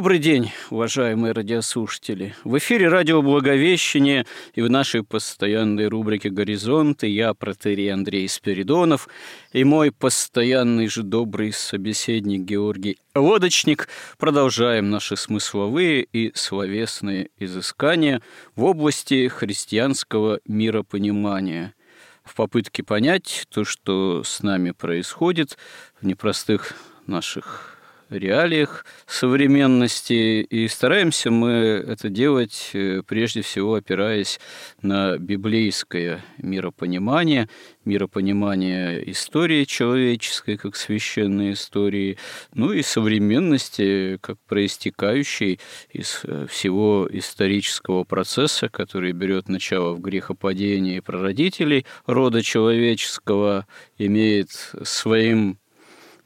[0.00, 2.34] Добрый день, уважаемые радиослушатели.
[2.42, 9.10] В эфире радио «Благовещение» и в нашей постоянной рубрике «Горизонты» я, протерей Андрей Спиридонов,
[9.52, 18.22] и мой постоянный же добрый собеседник Георгий Лодочник продолжаем наши смысловые и словесные изыскания
[18.56, 21.74] в области христианского миропонимания–
[22.24, 25.58] в попытке понять то, что с нами происходит
[26.00, 26.74] в непростых
[27.06, 27.69] наших
[28.10, 34.40] реалиях современности, и стараемся мы это делать э, прежде всего опираясь
[34.82, 37.48] на библейское миропонимание,
[37.84, 42.18] миропонимание истории человеческой как священной истории,
[42.52, 51.00] ну и современности как проистекающей из э, всего исторического процесса, который берет начало в грехопадении
[51.00, 53.66] прародителей рода человеческого,
[53.98, 54.50] имеет
[54.82, 55.59] своим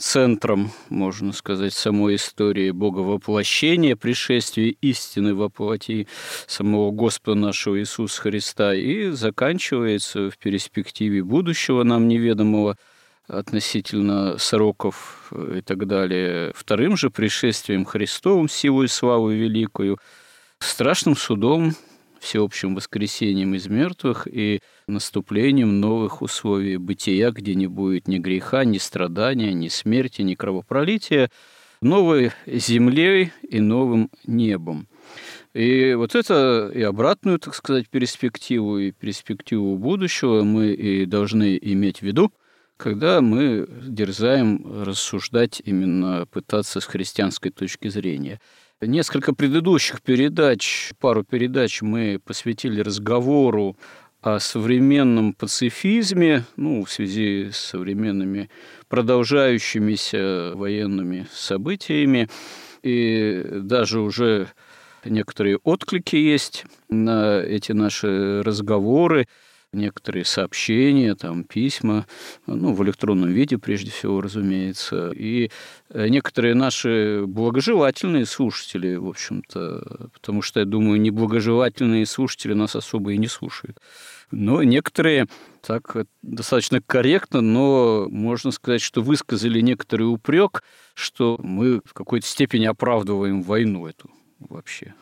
[0.04, 6.06] центром, можно сказать, самой истории Бога воплощения, пришествия истины воплоти
[6.46, 12.76] самого Господа нашего Иисуса Христа и заканчивается в перспективе будущего нам неведомого
[13.26, 19.98] относительно сроков и так далее, вторым же пришествием Христовым, силу и славу великую,
[20.58, 21.74] страшным судом
[22.24, 28.78] всеобщим воскресением из мертвых и наступлением новых условий бытия, где не будет ни греха, ни
[28.78, 31.30] страдания, ни смерти, ни кровопролития,
[31.82, 34.88] новой землей и новым небом.
[35.52, 41.98] И вот это и обратную, так сказать, перспективу, и перспективу будущего мы и должны иметь
[41.98, 42.32] в виду,
[42.76, 48.40] когда мы дерзаем рассуждать именно, пытаться с христианской точки зрения.
[48.86, 53.76] Несколько предыдущих передач, пару передач мы посвятили разговору
[54.20, 58.50] о современном пацифизме, ну, в связи с современными
[58.88, 62.28] продолжающимися военными событиями.
[62.82, 64.48] И даже уже
[65.04, 69.28] некоторые отклики есть на эти наши разговоры
[69.74, 72.06] некоторые сообщения, там, письма,
[72.46, 75.10] ну, в электронном виде, прежде всего, разумеется.
[75.10, 75.50] И
[75.90, 83.12] э, некоторые наши благожелательные слушатели, в общем-то, потому что, я думаю, неблагожелательные слушатели нас особо
[83.12, 83.78] и не слушают.
[84.30, 85.26] Но некоторые
[85.66, 90.62] так достаточно корректно, но можно сказать, что высказали некоторый упрек,
[90.94, 94.94] что мы в какой-то степени оправдываем войну эту вообще.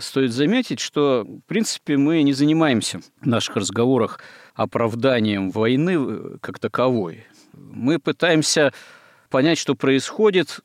[0.00, 4.20] Стоит заметить, что, в принципе, мы не занимаемся в наших разговорах
[4.54, 7.24] оправданием войны э, как таковой.
[7.52, 8.72] Мы пытаемся
[9.28, 10.60] понять, что происходит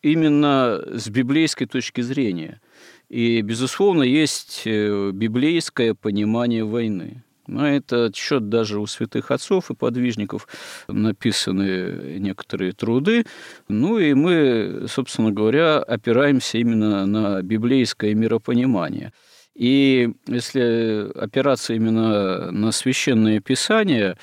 [0.00, 2.62] именно с библейской точки зрения.
[3.10, 7.22] И, безусловно, есть э, библейское понимание войны.
[7.50, 10.46] На этот счет даже у святых отцов и подвижников
[10.86, 13.24] написаны некоторые труды.
[13.68, 19.12] Ну и мы, собственно говоря, опираемся именно на библейское миропонимание.
[19.56, 24.16] И если опираться именно на священное писание,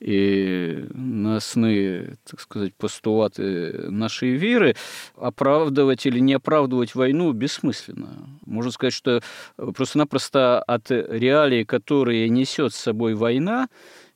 [0.00, 4.74] и на сны, так сказать, постулаты нашей веры,
[5.16, 8.28] оправдывать или не оправдывать войну бессмысленно.
[8.46, 9.22] Можно сказать, что
[9.56, 13.68] просто-напросто от реалий, которые несет с собой война,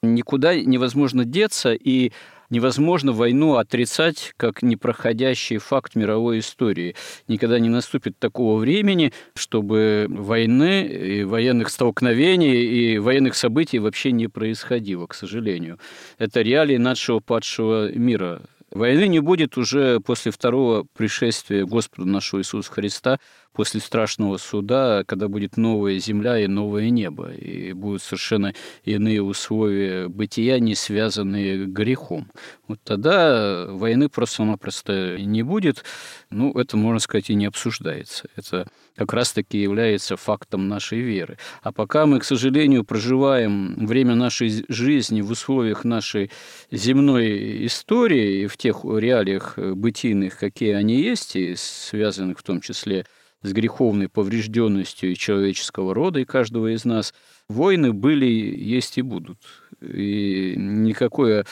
[0.02, 2.12] никуда невозможно деться, и
[2.50, 6.96] невозможно войну отрицать как непроходящий факт мировой истории.
[7.28, 14.28] Никогда не наступит такого времени, чтобы войны и военных столкновений и военных событий вообще не
[14.28, 15.78] происходило, к сожалению.
[16.18, 18.42] Это реалии нашего падшего мира.
[18.74, 23.20] Войны не будет уже после второго пришествия Господа нашего Иисуса Христа,
[23.52, 30.08] после страшного суда, когда будет новая земля и новое небо, и будут совершенно иные условия
[30.08, 32.32] бытия, не связанные грехом.
[32.66, 35.84] Вот тогда войны просто-напросто не будет.
[36.30, 38.28] Ну, это, можно сказать, и не обсуждается.
[38.34, 41.38] Это как раз-таки является фактом нашей веры.
[41.62, 46.30] А пока мы, к сожалению, проживаем время нашей жизни в условиях нашей
[46.70, 53.06] земной истории и в тех реалиях бытийных, какие они есть, и связанных в том числе
[53.42, 57.12] с греховной поврежденностью человеческого рода, и каждого из нас,
[57.48, 59.38] войны были, есть и будут.
[59.82, 61.44] И никакое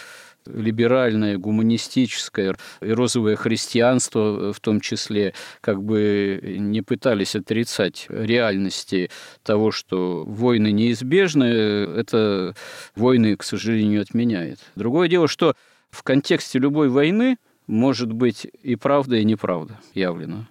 [0.47, 9.11] либеральное, гуманистическое и розовое христианство в том числе как бы не пытались отрицать реальности
[9.43, 12.55] того, что войны неизбежны, это
[12.97, 14.59] войны, к сожалению, отменяет.
[14.75, 15.55] Другое дело, что
[15.91, 17.37] в контексте любой войны
[17.67, 20.49] может быть и правда, и неправда явлена.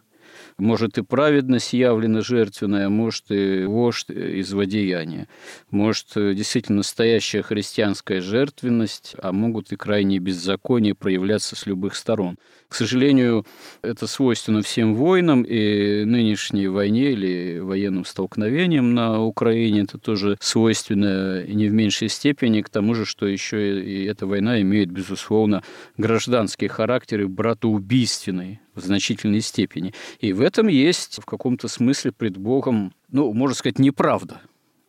[0.61, 5.27] Может и праведность явлена жертвенная, может и вождь из водеяния.
[5.71, 12.37] Может действительно настоящая христианская жертвенность, а могут и крайние беззакония проявляться с любых сторон.
[12.69, 13.43] К сожалению,
[13.81, 21.43] это свойственно всем войнам, и нынешней войне или военным столкновениям на Украине это тоже свойственно
[21.43, 25.63] не в меньшей степени, к тому же, что еще и эта война имеет, безусловно,
[25.97, 29.94] гражданский характер и братоубийственный в значительной степени.
[30.19, 34.41] И в этом есть в каком-то смысле пред Богом, ну, можно сказать, неправда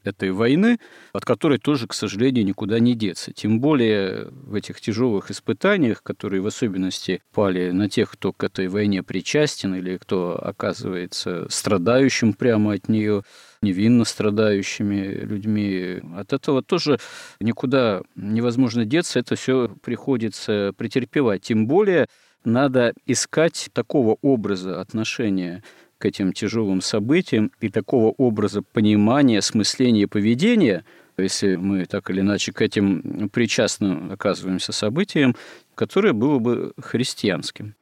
[0.04, 0.78] этой войны,
[1.12, 3.32] от которой тоже, к сожалению, никуда не деться.
[3.32, 8.68] Тем более в этих тяжелых испытаниях, которые в особенности пали на тех, кто к этой
[8.68, 13.22] войне причастен или кто оказывается страдающим прямо от нее,
[13.60, 16.00] невинно страдающими людьми.
[16.16, 16.98] От этого тоже
[17.40, 21.42] никуда невозможно деться, это все приходится претерпевать.
[21.42, 22.08] Тем более
[22.44, 25.62] надо искать такого образа отношения
[25.98, 30.84] к этим тяжелым событиям и такого образа понимания, осмысления поведения,
[31.16, 35.36] если мы так или иначе к этим причастным оказываемся событиям,
[35.74, 37.74] которое было бы христианским.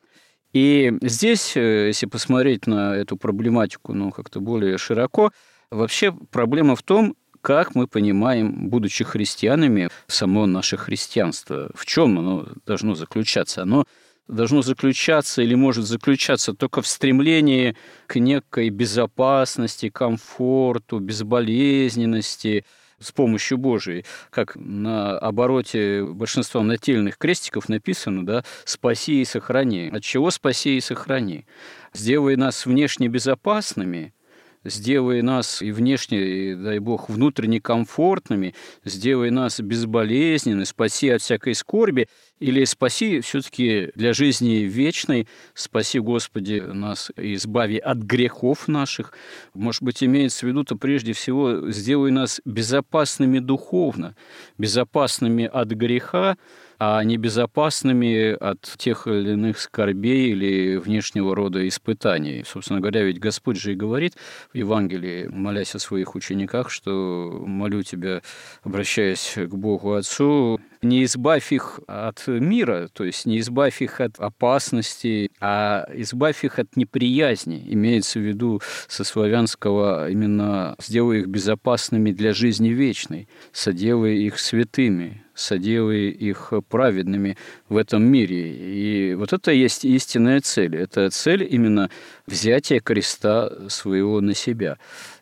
[0.53, 5.31] И здесь, э, если посмотреть на эту проблематику ну, как-то более широко,
[5.71, 11.71] вообще проблема в том, как мы понимаем, будучи христианами, само наше христианство.
[11.75, 13.63] В чем оно должно заключаться?
[13.63, 13.85] Оно
[14.31, 22.65] должно заключаться или может заключаться только в стремлении к некой безопасности, комфорту, безболезненности
[22.99, 24.05] с помощью Божией.
[24.31, 29.91] Как на обороте большинства нательных крестиков написано, да, «спаси и сохрани».
[29.93, 31.47] От чего спаси и сохрани?
[31.93, 34.15] Сделай нас внешне безопасными–
[34.65, 38.55] сделай нас и внешне, и, дай Бог, внутренне комфортными,
[38.85, 42.09] сделай нас безболезненными, спаси от всякой скорби,
[42.41, 49.13] или спаси все-таки для жизни вечной, спаси, Господи, нас и избави от грехов наших.
[49.55, 54.17] Может быть, имеется в виду-то прежде всего, сделай нас безопасными духовно,
[54.57, 56.37] безопасными от греха,
[56.83, 62.43] а не безопасными от тех или иных скорбей или внешнего рода испытаний.
[62.47, 64.15] Собственно говоря, ведь Господь же и говорит
[64.51, 68.23] в Евангелии, молясь о своих учениках, что молю тебя,
[68.63, 74.19] обращаясь к Богу Отцу, не избавь их от мира, то есть не избавь их от
[74.19, 77.63] опасности, а избавь их от неприязни.
[77.69, 85.23] Имеется в виду со славянского именно сделай их безопасными для жизни вечной, соделай их святыми,
[85.35, 87.37] соделай их праведными
[87.69, 88.53] в этом мире.
[88.53, 90.77] И вот это есть истинная цель.
[90.77, 91.91] Это цель именно
[92.27, 94.79] взятия креста своего на себя.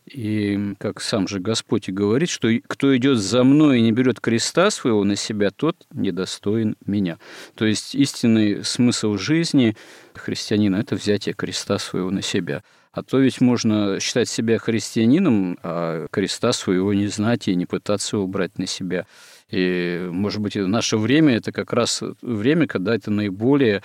[0.07, 4.21] И как сам же Господь и говорит, что кто идет за мной и не берет
[4.21, 7.19] креста своего на себя, тот недостоин меня.
[7.55, 9.77] То есть истинный смысл жизни
[10.15, 12.63] христианина– это взятие креста своего на себя.
[12.93, 18.17] А то ведь можно считать себя христианином, а креста своего не знать и не пытаться
[18.17, 19.07] его брать на себя.
[19.51, 23.83] И, может быть, наше время– это как раз время, когда это наиболее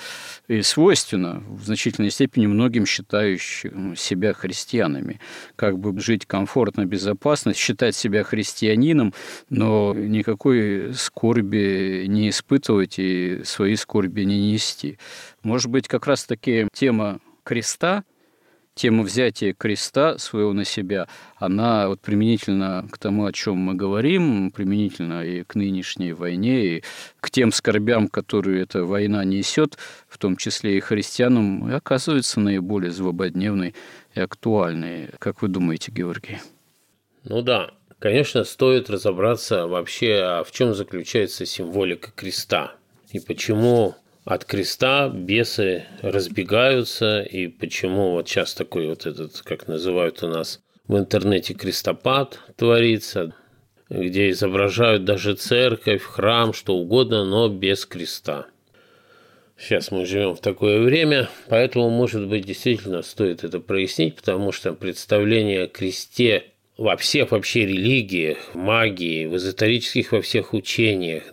[0.48, 5.22] и свойственно в значительной степени многим считающим себя христианами.
[5.56, 9.14] Как бы жить комфортно, безопасно, считать себя христианином,
[9.50, 14.98] но никакой скорби не испытывать и свои скорби не нести.
[15.44, 18.04] Может быть, как раз-таки тема креста
[18.76, 24.52] тема взятия креста своего на себя, она вот применительно к тому, о чем мы говорим,
[24.52, 26.84] применительно и к нынешней войне, и
[27.20, 29.78] к тем скорбям, которые эта война несет,
[30.08, 33.76] в том числе и христианам, и оказывается наиболее злободневной
[34.16, 35.10] и актуальной.
[35.20, 36.40] Как вы думаете, Георгий?
[37.24, 42.76] Ну да, конечно, стоит разобраться вообще, а в чем заключается символика креста
[43.14, 50.24] и почему от креста бесы разбегаются, и почему вот сейчас такой вот этот, как называют
[50.24, 53.36] у нас в интернете, крестопад творится,
[53.90, 58.48] где изображают даже церковь, храм, что угодно, но без креста.
[59.58, 64.74] Сейчас мы живем в такое время, поэтому, может быть, действительно стоит это прояснить, потому что
[64.74, 66.46] представление о кресте
[66.78, 71.24] во всех вообще религиях, магии, в эзотерических во всех учениях,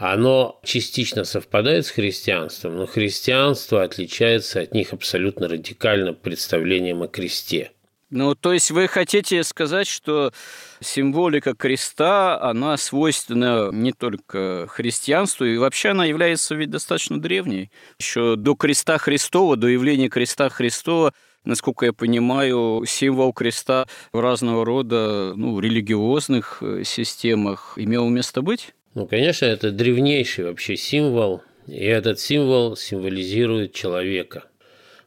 [0.00, 7.72] оно частично совпадает с христианством, но христианство отличается от них абсолютно радикально представлением о кресте.
[8.10, 10.32] Ну, то есть вы хотите сказать, что
[10.80, 17.70] символика креста, она свойственна не только христианству, и вообще она является ведь достаточно древней.
[17.98, 21.12] Еще до креста Христова, до явления креста Христова,
[21.44, 28.74] насколько я понимаю, символ креста в разного рода ну, религиозных э, системах имел место быть?
[28.94, 34.44] Ну, конечно, это древнейший вообще символ, и этот символ символизирует человека–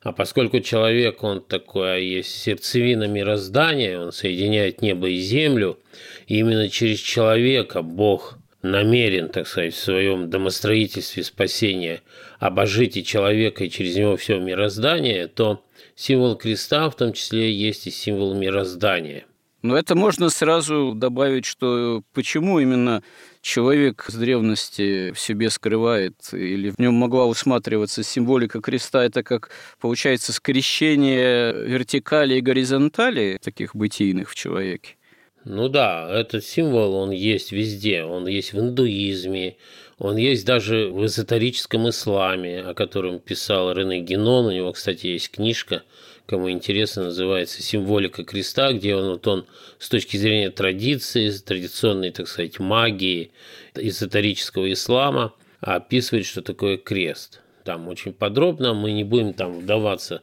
[0.03, 5.77] а поскольку человек, он такой, есть сердцевина мироздания, он соединяет небо и землю,
[6.25, 12.01] и именно через человека Бог намерен, так сказать, в своем домостроительстве спасения
[12.39, 15.63] обожить и человека, и через него все мироздание, то
[15.95, 19.25] символ креста в том числе есть и символ мироздания.
[19.61, 23.03] Но это можно сразу добавить, что почему именно
[23.41, 29.49] человек с древности в себе скрывает, или в нем могла усматриваться символика креста, это как,
[29.79, 34.95] получается, скрещение вертикали и горизонтали таких бытийных в человеке.
[35.43, 38.03] Ну да, этот символ, он есть везде.
[38.03, 39.57] Он есть в индуизме,
[39.97, 44.45] он есть даже в эзотерическом исламе, о котором писал Рене Генон.
[44.45, 45.81] У него, кстати, есть книжка–
[46.31, 49.45] кому интересно, называется «Символика креста», где он, вот он
[49.79, 53.31] с точки зрения традиции, традиционной, так сказать, магии,
[53.75, 57.41] эзотерического ислама описывает, что такое крест.
[57.65, 60.21] Там очень подробно, мы не будем там вдаваться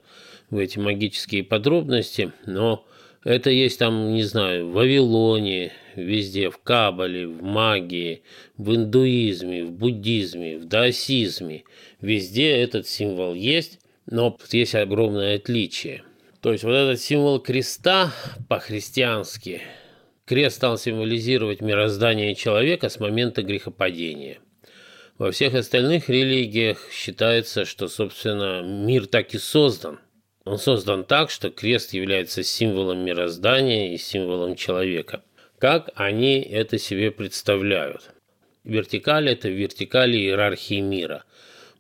[0.48, 2.86] в эти магические подробности, но
[3.22, 8.22] это есть там, не знаю, в Вавилоне, везде, в Кабале, в магии,
[8.56, 11.64] в индуизме, в буддизме, в даосизме.
[12.00, 13.78] Везде этот символ есть.
[14.10, 16.02] Но есть огромное отличие.
[16.40, 18.12] То есть вот этот символ креста
[18.48, 19.60] по-христиански,
[20.24, 24.38] крест стал символизировать мироздание человека с момента грехопадения.
[25.18, 29.98] Во всех остальных религиях считается, что, собственно, мир так и создан.
[30.44, 35.22] Он создан так, что крест является символом мироздания и символом человека.
[35.58, 38.10] Как они это себе представляют?
[38.64, 41.24] Вертикаль– это вертикаль иерархии мира–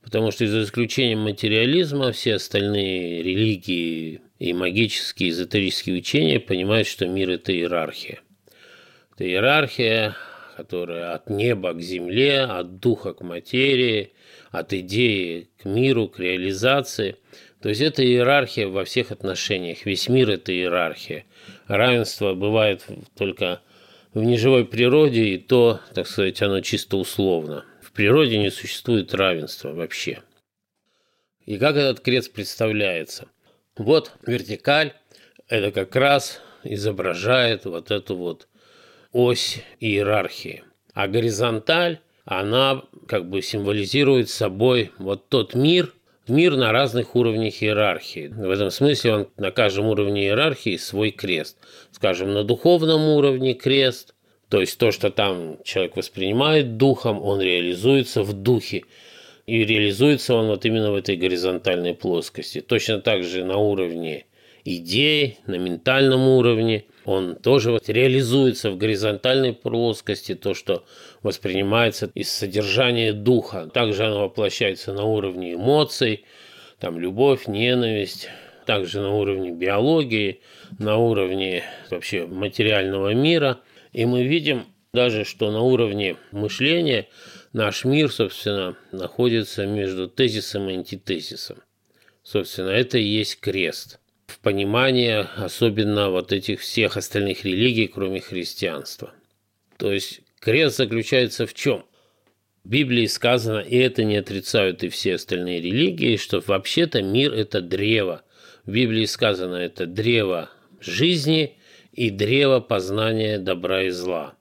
[0.08, 7.28] Потому что за исключением материализма все остальные религии и магические, эзотерические учения понимают, что мир–
[7.32, 8.20] это иерархия.
[9.12, 10.16] Это иерархия,
[10.56, 14.12] которая от неба к земле, от духа к материи,
[14.50, 17.16] от идеи к миру, к реализации.
[17.60, 19.84] То есть это иерархия во всех отношениях.
[19.84, 21.26] Весь мир– это иерархия.
[21.66, 23.60] Равенство бывает только
[24.14, 27.66] в неживой природе, и то, так сказать, оно чисто условно
[27.98, 30.22] природе не существует равенства вообще.
[31.44, 33.26] И как этот крест представляется?
[33.76, 34.92] Вот вертикаль–
[35.48, 38.46] это как раз изображает вот эту вот
[39.10, 40.62] ось иерархии.
[40.94, 45.92] А горизонталь, она как бы символизирует собой вот тот мир,
[46.28, 48.28] мир на разных уровнях иерархии.
[48.28, 51.58] В этом смысле он на каждом уровне иерархии свой крест.
[51.90, 54.14] Скажем, на духовном уровне крест,
[54.48, 58.84] то есть то, что там человек воспринимает духом, он реализуется в духе.
[59.46, 62.60] И реализуется он вот именно в этой горизонтальной плоскости.
[62.60, 64.24] Точно так же на уровне
[64.64, 66.84] идей, на ментальном уровне.
[67.04, 70.84] Он тоже вот реализуется в горизонтальной плоскости, то, что
[71.22, 73.70] воспринимается из содержания духа.
[73.72, 76.24] Также оно воплощается на уровне эмоций,
[76.78, 78.28] там любовь, ненависть,
[78.66, 80.40] также на уровне биологии,
[80.78, 83.60] на уровне вообще материального мира–
[83.92, 87.08] и мы видим даже, что на уровне мышления
[87.52, 91.58] наш мир, собственно, находится между тезисом и антитезисом.
[92.22, 94.00] Собственно, это и есть крест.
[94.26, 99.14] В понимании особенно вот этих всех остальных религий, кроме христианства.
[99.78, 101.86] То есть крест заключается в чем?
[102.64, 107.62] В Библии сказано, и это не отрицают и все остальные религии, что вообще-то мир– это
[107.62, 108.22] древо.
[108.66, 111.56] В Библии сказано, это древо жизни
[111.98, 114.34] и древо познания добра и зла.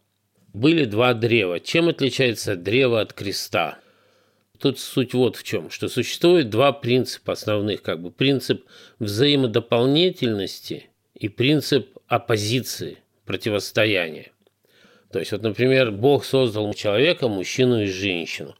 [0.54, 1.60] Были два древа.
[1.60, 3.80] Чем отличается древо от креста?
[4.60, 8.64] Тут суть вот в чем, что существует два принципа основных, как бы принцип
[9.00, 14.32] взаимодополнительности и принцип оппозиции, противостояния.
[15.12, 18.54] То есть, вот, например, Бог создал человека, мужчину и женщину.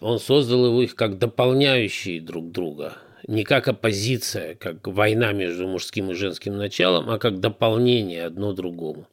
[0.00, 6.10] Он создал его их как дополняющие друг друга не как оппозиция, как война между мужским
[6.10, 9.08] и женским началом, а как дополнение одно другому.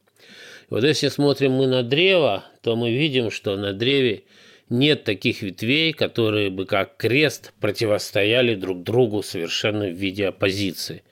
[0.70, 4.24] Вот если смотрим мы на древо, то мы видим, что на древе
[4.70, 11.04] нет таких ветвей, которые бы как крест противостояли друг другу совершенно в виде оппозиции.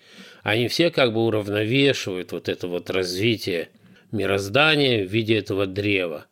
[0.43, 3.69] Они все как бы уравновешивают вот это вот развитие
[4.11, 6.25] мироздания в виде этого древа.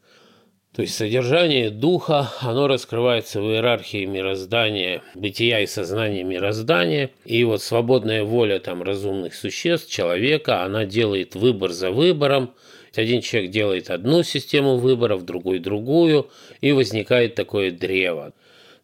[0.75, 7.09] То есть содержание духа, оно раскрывается в иерархии мироздания, бытия и сознания мироздания.
[7.25, 12.53] И вот свободная воля там разумных существ, человека, она делает выбор за выбором.
[12.95, 16.29] Один человек делает одну систему выборов, другой другую,
[16.61, 18.33] и возникает такое древо.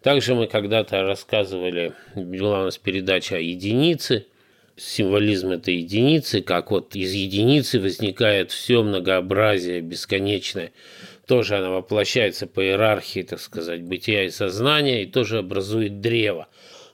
[0.01, 4.25] Также мы когда-то рассказывали, была у нас передача о единице,
[4.77, 10.71] символизм этой единицы, как вот из единицы возникает все многообразие бесконечное.
[11.27, 16.47] Тоже она воплощается по иерархии, так сказать, бытия и сознания, и тоже образует древо.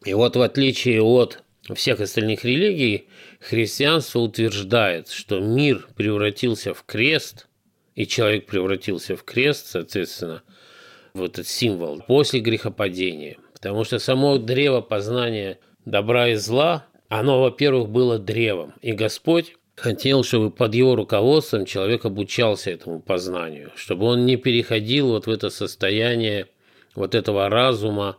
[0.05, 1.43] И вот в отличие от
[1.75, 3.07] всех остальных религий,
[3.39, 7.47] христианство утверждает, что мир превратился в крест,
[7.95, 10.43] и человек превратился в крест, соответственно,
[11.13, 13.37] вот этот символ, после грехопадения.
[13.53, 18.73] Потому что само древо познания добра и зла, оно, во-первых, было древом.
[18.81, 25.07] И Господь хотел, чтобы под его руководством человек обучался этому познанию, чтобы он не переходил
[25.07, 26.45] вот в это состояние
[26.93, 28.17] вот этого разума,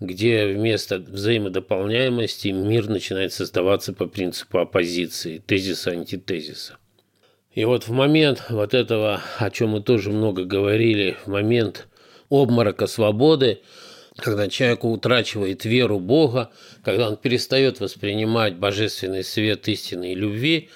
[0.00, 6.78] где вместо взаимодополняемости мир начинает создаваться по принципу оппозиции, тезиса-антитезиса.
[7.52, 11.88] И вот в момент вот этого, о чем мы тоже много говорили, в момент
[12.30, 13.60] обморока свободы,
[14.16, 16.50] когда человек утрачивает веру Бога,
[16.82, 20.70] когда он перестает воспринимать божественный свет истины и любви,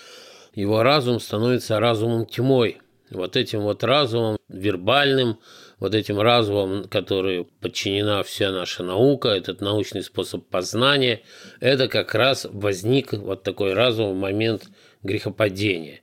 [0.57, 2.79] его разум становится разумом тьмой.
[3.11, 5.39] Вот этим вот разумом вербальным,
[5.79, 11.23] вот этим разумом, который подчинена вся наша наука, этот научный способ познания,
[11.61, 14.69] это как раз возник вот такой разум в момент
[15.05, 16.01] грехопадения.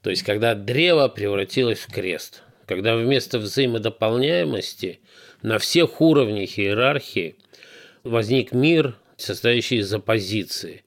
[0.00, 5.00] То есть, когда древо превратилось в крест– когда вместо взаимодополняемости
[5.40, 7.36] на всех уровнях иерархии
[8.04, 10.84] возник мир, состоящий из оппозиции.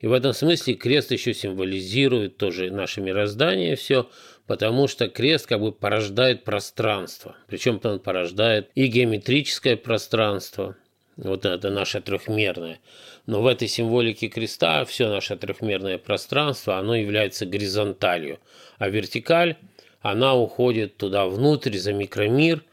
[0.00, 4.08] И в этом смысле крест еще символизирует тоже наше мироздание все,
[4.46, 7.36] потому что крест как бы порождает пространство.
[7.46, 10.76] Причем он порождает и геометрическое пространство,
[11.16, 12.80] вот это наше трехмерное.
[13.26, 18.38] Но в этой символике креста все наше трехмерное пространство, оно является горизонталью,
[18.78, 19.56] а вертикаль
[20.00, 22.64] она уходит туда внутрь, за микромир,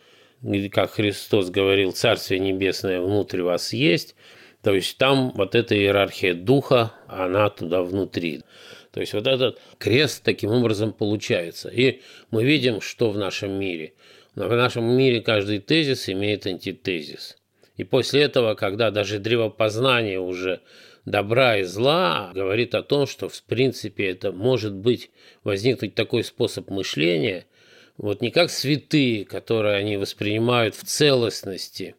[0.71, 4.15] как Христос говорил, Царствие Небесное внутрь вас есть.
[4.61, 8.41] То есть там вот эта иерархия духа, она туда внутри.
[8.91, 11.69] То есть вот этот крест таким образом получается.
[11.69, 13.93] И мы видим, что в нашем мире.
[14.35, 17.37] В нашем мире каждый тезис имеет антитезис.
[17.75, 20.61] И после этого, когда даже древопознание уже
[21.05, 25.11] добра и зла говорит о том, что в принципе это может быть
[25.43, 27.45] возникнуть такой способ мышления,
[27.97, 31.95] вот не как святые, которые они воспринимают в целостности,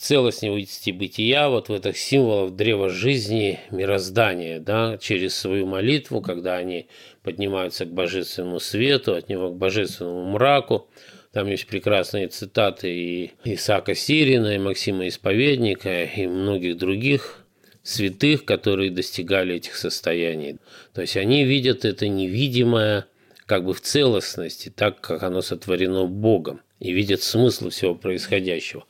[0.00, 6.56] в целостности бытия, вот в этих символах древа жизни, мироздания, да, через свою молитву, когда
[6.56, 6.88] они
[7.22, 10.88] поднимаются к божественному свету, от него к божественному мраку.
[11.34, 17.44] Там есть прекрасные цитаты и Исаака Сирина, и Максима Исповедника, и многих других
[17.82, 20.56] святых, которые достигали этих состояний.
[20.94, 23.04] То есть они видят это невидимое
[23.44, 28.86] как бы в целостности, так как оно сотворено Богом, и видят смысл всего происходящего.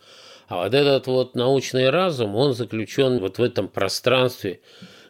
[0.51, 4.59] А вот этот вот научный разум, он заключен вот в этом пространстве,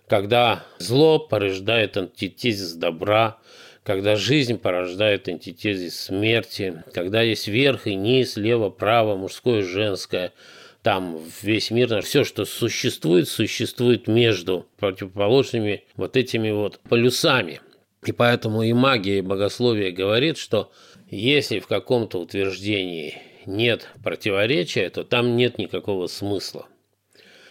[0.07, 3.39] когда зло порождает антитезис добра,
[3.83, 10.35] когда жизнь порождает антитезис смерти, когда есть верх и низ, лево, право, мужское, женское–
[10.83, 17.61] там весь мир, все, что существует, существует между противоположными вот этими вот полюсами.
[18.05, 20.73] И поэтому и магия, и богословие говорит, что
[21.11, 26.67] если в каком-то утверждении нет противоречия, то там нет никакого смысла.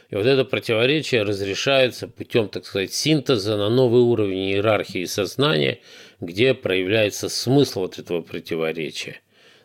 [0.10, 5.80] И вот это противоречие разрешается путем, так сказать, синтеза на новый уровень иерархии сознания,
[6.20, 9.22] где проявляется смысл вот этого противоречия.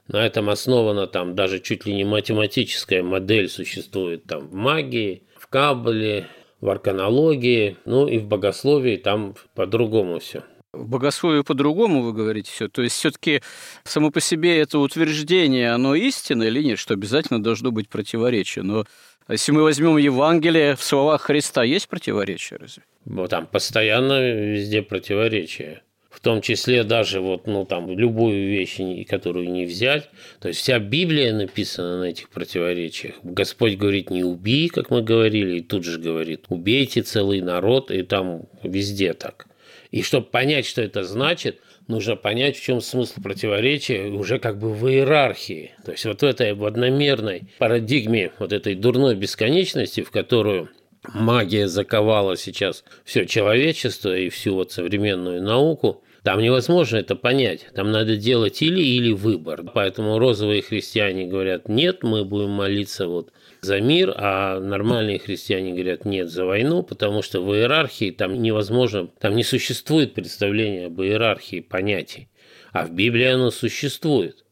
[0.07, 5.47] На этом основана там даже чуть ли не математическая модель существует там в магии, в
[5.47, 6.27] кабале,
[6.61, 10.43] в арканологии, ну и в богословии там по-другому все.
[10.75, 12.69] В богословии по-другому вы говорите все.
[12.69, 13.43] То есть все-таки
[13.85, 18.65] само по себе это утверждение, оно истинно или нет, что обязательно должно быть противоречие.
[18.65, 18.85] Но
[19.29, 22.83] если мы возьмем Евангелие, в словах Христа есть противоречие разве?
[23.05, 25.83] Ну, там постоянно везде противоречие
[26.15, 30.09] в том числе даже вот, ну, там, любую вещь, которую не взять.
[30.39, 33.17] То есть вся Библия написана на этих противоречиях.
[33.25, 38.03] Господь говорит, не убей, как мы говорили, и тут же говорит, убейте целый народ, и
[38.05, 39.49] там везде так.
[39.95, 44.75] И чтобы понять, что это значит, нужно понять, в чем смысл противоречия уже как бы
[44.75, 45.71] в иерархии.
[45.85, 50.69] То есть вот в этой в одномерной парадигме вот этой дурной бесконечности, в которую
[51.13, 57.67] магия заковала сейчас все человечество и всю вот современную науку, Там невозможно это понять.
[57.75, 59.63] Там надо делать или-или выбор.
[59.63, 63.31] Поэтому розовые христиане говорят, нет, мы будем молиться вот
[63.65, 69.09] за мир, а нормальные христиане говорят, нет, за войну, потому что в иерархии там невозможно,
[69.19, 72.29] там не существует представления об иерархии понятий.
[72.73, 74.45] А в Библии оно существует.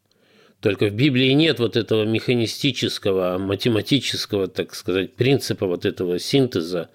[0.61, 6.89] Только в Библии нет вот этого механистического, математического, так сказать, принципа вот этого синтеза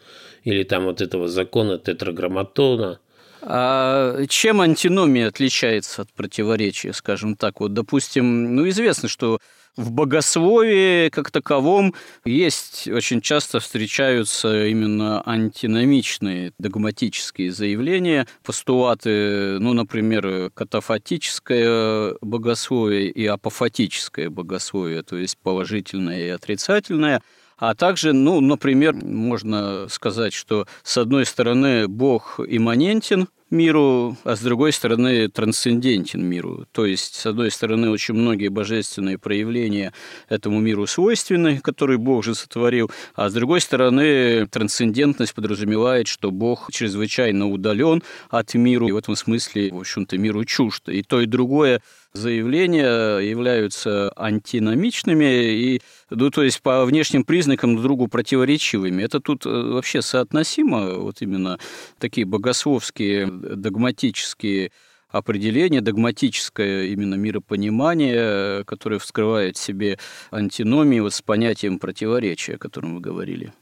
[0.44, 3.00] или там вот этого закона тетраграмматона–
[3.42, 7.60] а чем антиномия отличается от противоречия, скажем так?
[7.60, 9.40] Вот, допустим, ну, известно, что
[9.78, 11.94] в богословии как таковом
[12.26, 24.30] есть очень часто встречаются именно антиномичные догматические заявления, постулаты, ну, например, катафатическое богословие и апофатическое
[24.30, 27.22] богословие, то есть положительное и отрицательное–
[27.58, 34.42] а также, ну, например, можно сказать, что с одной стороны Бог имманентен миру, а с
[34.42, 36.66] другой стороны трансцендентен миру.
[36.72, 39.94] То есть, с одной стороны, очень многие божественные проявления
[40.30, 46.72] этому миру свойственны, которые Бог же сотворил, а с другой стороны, трансцендентность подразумевает, что Бог
[46.72, 50.90] чрезвычайно удален от мира, и в этом смысле, в общем-то, миру чужд.
[50.90, 51.82] И то, и другое
[52.14, 59.04] заявления являются антиномичными и, ну, то есть по внешним признакам друг другу противоречивыми.
[59.04, 61.58] Это тут э, вообще соотносимо, вот именно
[62.00, 64.72] такие богословские, догматические
[65.10, 69.98] определение, догматическое именно миропонимание, которое вскрывает в себе
[70.32, 73.54] антиномии вот с понятием противоречия, о котором вы говорили.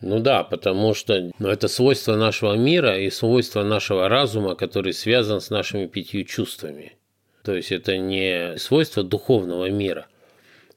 [0.00, 5.40] Ну да, потому что ну, это свойство нашего мира и свойство нашего разума, который связан
[5.40, 6.97] с нашими пятью чувствами.
[7.42, 10.06] То есть это не свойство духовного мира.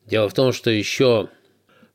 [0.05, 1.29] Дело в том, что еще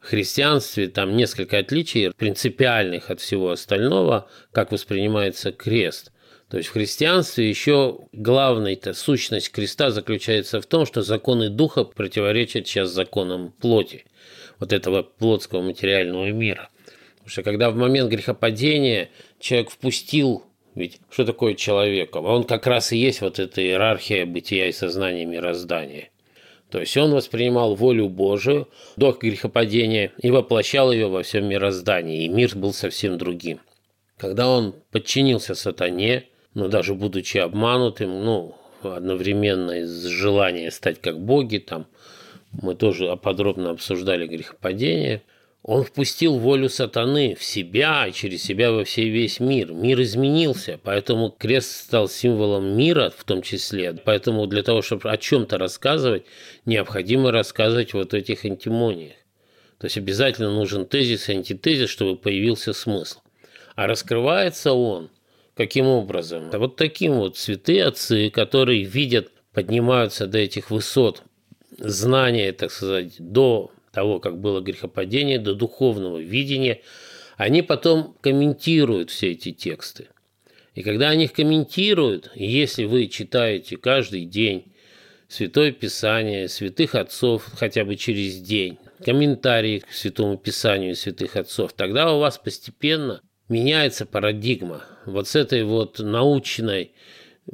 [0.00, 6.12] в христианстве там несколько отличий принципиальных от всего остального, как воспринимается крест.
[6.48, 12.68] То есть в христианстве еще главная-то сущность креста заключается в том, что законы духа противоречат
[12.68, 14.04] сейчас законам плоти,
[14.60, 16.68] вот этого плотского материального мира.
[17.16, 20.44] Потому что когда в момент грехопадения человек впустил
[20.76, 22.14] ведь что такое человек?
[22.14, 26.10] А он как раз и есть вот эта иерархия бытия и сознания мироздания.
[26.70, 32.28] То есть он воспринимал волю Божию до грехопадения и воплощал ее во всем мироздании, и
[32.28, 33.60] мир был совсем другим.
[34.18, 41.56] Когда он подчинился сатане, но даже будучи обманутым, ну, одновременно из желания стать как боги,
[41.56, 41.86] там
[42.52, 45.22] мы тоже подробно обсуждали грехопадение–
[45.66, 49.72] он впустил волю сатаны в себя и через себя во всей весь мир.
[49.72, 53.92] Мир изменился, поэтому крест стал символом мира в том числе.
[53.92, 56.22] Поэтому для того, чтобы о чем-то рассказывать,
[56.66, 59.16] необходимо рассказывать вот этих антимониях.
[59.78, 63.18] То есть обязательно нужен тезис и антитезис, чтобы появился смысл.
[63.74, 65.10] А раскрывается он
[65.56, 66.48] каким образом?
[66.50, 71.24] Да вот таким вот святые отцы, которые видят, поднимаются до этих высот
[71.76, 76.82] знания, так сказать, до того, как было грехопадение, до духовного видения,
[77.38, 80.08] они потом комментируют все эти тексты.
[80.74, 84.74] И когда они их комментируют, если вы читаете каждый день
[85.28, 92.12] Святое Писание, святых отцов хотя бы через день, комментарии к Святому Писанию святых отцов, тогда
[92.12, 96.92] у вас постепенно меняется парадигма вот с этой вот научной,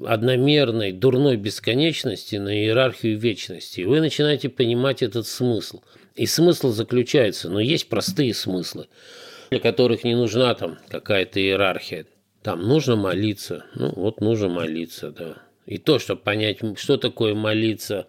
[0.05, 3.83] одномерной, дурной бесконечности на иерархию вечности.
[3.83, 5.83] И вы начинаете понимать этот смысл–
[6.15, 8.89] и смысл заключается, но есть простые смыслы,
[9.51, 12.07] для которых не нужна там какая-то иерархия.
[12.43, 15.43] Там нужно молиться, ну вот нужно молиться, да.
[15.65, 18.09] И то, чтобы понять, что такое молиться,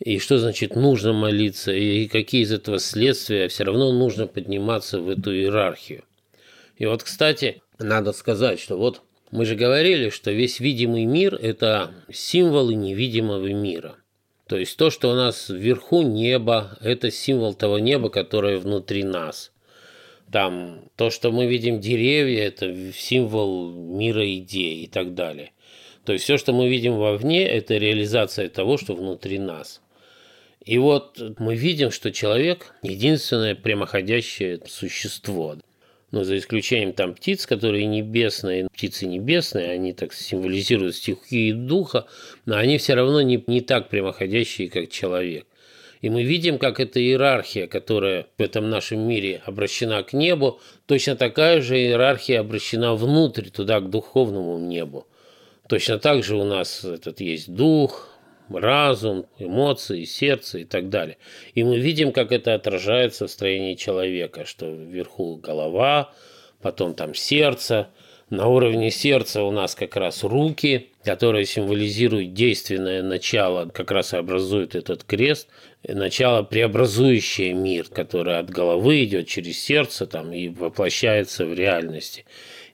[0.00, 5.08] и что значит нужно молиться, и какие из этого следствия, все равно нужно подниматься в
[5.10, 6.04] эту иерархию.
[6.76, 11.92] И вот, кстати, надо сказать, что вот мы же говорили, что весь видимый мир– это
[12.10, 13.96] символы невидимого мира–
[14.46, 19.52] то есть то, что у нас вверху небо, это символ того неба, которое внутри нас.
[20.30, 25.52] Там то, что мы видим деревья, это символ мира идей и так далее.
[26.04, 29.80] То есть все, что мы видим вовне, это реализация того, что внутри нас.
[30.64, 35.56] И вот мы видим, что человек– единственное прямоходящее существо
[36.14, 42.06] но за исключением там птиц, которые небесные, птицы небесные, они так символизируют стихии духа,
[42.46, 45.44] но они все равно не, не так прямоходящие, как человек.
[46.02, 51.16] И мы видим, как эта иерархия, которая в этом нашем мире обращена к небу, точно
[51.16, 55.08] такая же иерархия обращена внутрь, туда, к духовному небу.
[55.68, 58.13] Точно так же у нас этот есть дух,
[58.50, 61.16] разум, эмоции, сердце и так далее.
[61.54, 66.12] И мы видим, как это отражается в строении человека, что вверху голова,
[66.60, 67.88] потом там сердце,
[68.30, 74.16] На уровне сердца у нас как раз руки, которые символизируют действенное начало, как раз и
[74.16, 75.48] образует этот крест,
[75.86, 82.24] начало преобразующее мир, которое от головы идет через сердце там, и воплощается в реальности.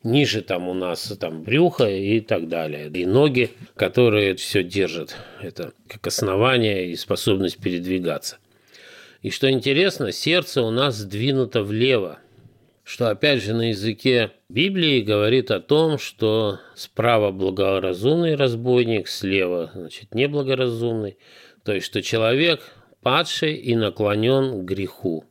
[0.02, 2.88] Ниже там у нас там брюхо и так далее.
[2.88, 5.14] И ноги, которые все держат.
[5.42, 8.38] Это как основание и способность передвигаться.
[9.20, 12.18] И что интересно, сердце у нас сдвинуто влево,
[12.82, 20.14] что опять же на языке Библии говорит о том, что справа благоразумный разбойник, слева значит,
[20.14, 21.18] неблагоразумный.
[21.62, 22.62] То есть, что человек
[23.02, 25.26] падший и наклонен к греху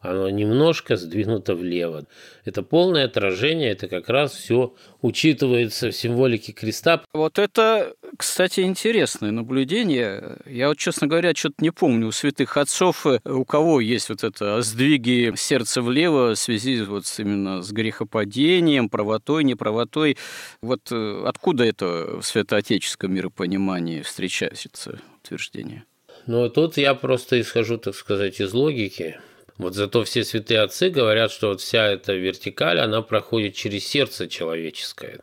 [0.00, 2.06] оно немножко сдвинуто влево.
[2.44, 7.02] Это полное отражение, это как раз все учитывается в символике креста.
[7.12, 10.38] Вот это, кстати, интересное наблюдение.
[10.46, 14.24] Я вот, честно говоря, что-то не помню у святых отцов, э, у кого есть вот
[14.24, 20.16] это сдвиги сердца влево в связи вот именно с грехопадением, правотой, неправотой.
[20.62, 25.84] Вот э, откуда это в святоотеческом миропонимании встречается утверждение?
[26.26, 29.18] Ну, тут я просто исхожу, так сказать, из логики.
[29.60, 34.26] Вот зато все святые отцы говорят, что вот вся эта вертикаль, она проходит через сердце
[34.26, 35.20] человеческое.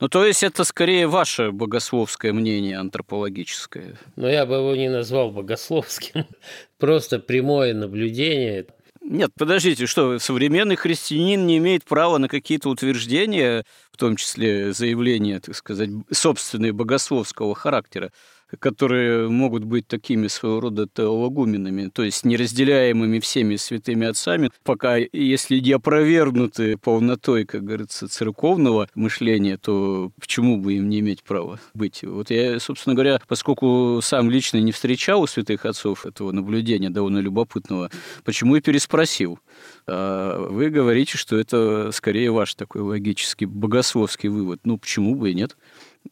[0.00, 3.98] Ну, то есть это скорее ваше богословское мнение антропологическое.
[4.16, 6.26] Но я бы его не назвал богословским.
[6.78, 8.66] Просто прямое наблюдение.
[9.00, 15.40] Нет, подождите, что современный христианин не имеет права на какие-то утверждения, в том числе заявления,
[15.40, 18.12] так сказать, собственные богословского характера
[18.58, 25.58] которые могут быть такими своего рода теологуменами, то есть неразделяемыми всеми святыми отцами, пока если
[25.58, 32.02] не опровергнуты полнотой, как говорится, церковного мышления, то почему бы им не иметь права быть?
[32.02, 37.18] Вот я, собственно говоря, поскольку сам лично не встречал у святых отцов этого наблюдения довольно
[37.18, 37.90] любопытного,
[38.24, 39.38] почему и переспросил.
[39.86, 44.60] А вы говорите, что это скорее ваш такой логический, богословский вывод.
[44.64, 45.56] Ну, почему бы и нет?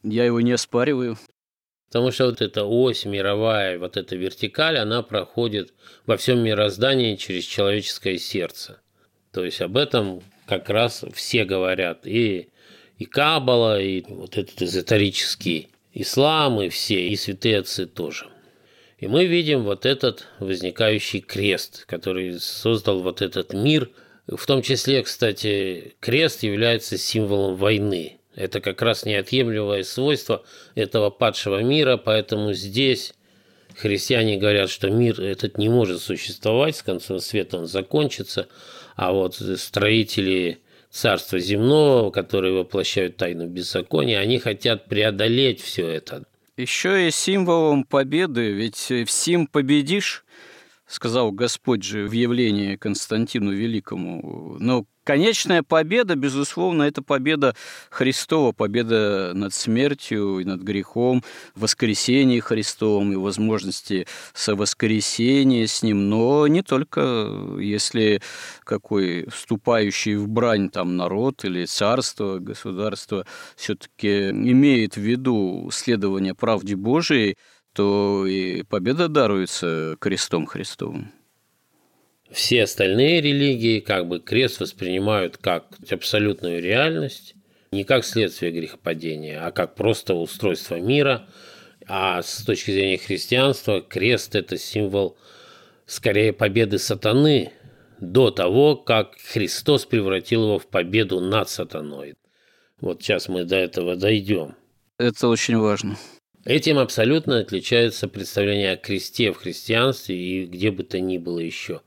[0.03, 1.17] Я его не оспариваю.
[1.87, 5.73] Потому что вот эта ось мировая, вот эта вертикаль, она проходит
[6.05, 8.81] во всем мироздании через человеческое сердце.
[9.31, 12.05] То есть об этом как раз все говорят.
[12.05, 12.49] И,
[12.97, 18.27] и Кабала, и вот этот эзотерический ислам, и все, и святые отцы тоже.
[18.97, 23.91] И мы видим вот этот возникающий крест, который создал вот этот мир.
[24.27, 28.19] В том числе, кстати, крест является символом войны.
[28.37, 30.43] Это как раз неотъемлемое свойство
[30.75, 33.13] этого падшего мира, поэтому здесь
[33.75, 38.47] христиане говорят, что мир этот не может существовать, с концом света он закончится,
[38.95, 40.59] а вот строители
[40.91, 46.23] царства земного, которые воплощают тайну беззакония, они хотят преодолеть все это.
[46.57, 50.25] Еще и символом победы, ведь всем победишь,
[50.87, 54.55] сказал Господь же в явлении Константину Великому.
[54.59, 57.55] Но конечная победа, безусловно, это победа
[57.89, 61.23] Христова, победа над смертью и над грехом,
[61.55, 68.21] воскресение Христовым и возможности совоскресения с Ним, но не только если
[68.63, 76.75] какой вступающий в брань там народ или царство, государство все-таки имеет в виду следование правде
[76.75, 77.37] Божией,
[77.77, 81.11] то и победа даруется крестом Христовым.
[82.31, 87.35] Все остальные религии как бы крест воспринимают как абсолютную реальность,
[87.71, 91.27] не как следствие грехопадения, а как просто устройство мира.
[91.87, 95.15] А с точки зрения христианства крест– это символ
[95.85, 97.51] скорее победы сатаны
[97.99, 102.15] до того, как Христос превратил его в победу над сатаной.
[102.81, 104.55] Вот сейчас мы до этого дойдем.
[104.97, 105.95] Это очень важно.
[106.47, 111.81] Этим абсолютно отличается представление о кресте в христианстве и где бы то ни было еще.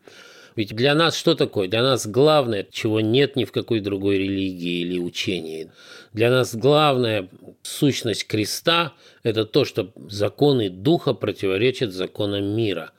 [0.55, 1.67] Ведь для нас что такое?
[1.67, 5.71] Для нас главное, чего нет ни в какой другой религии или учении.
[6.13, 7.31] Для нас главная
[7.63, 8.93] сущность креста–
[9.23, 12.91] это то, что законы Духа противоречат законам мира.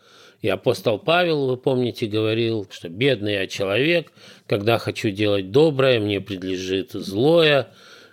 [0.42, 4.12] И апостол Павел, вы помните, говорил, что «бедный я человек,
[4.48, 7.72] когда хочу делать доброе, мне предлежит злое»,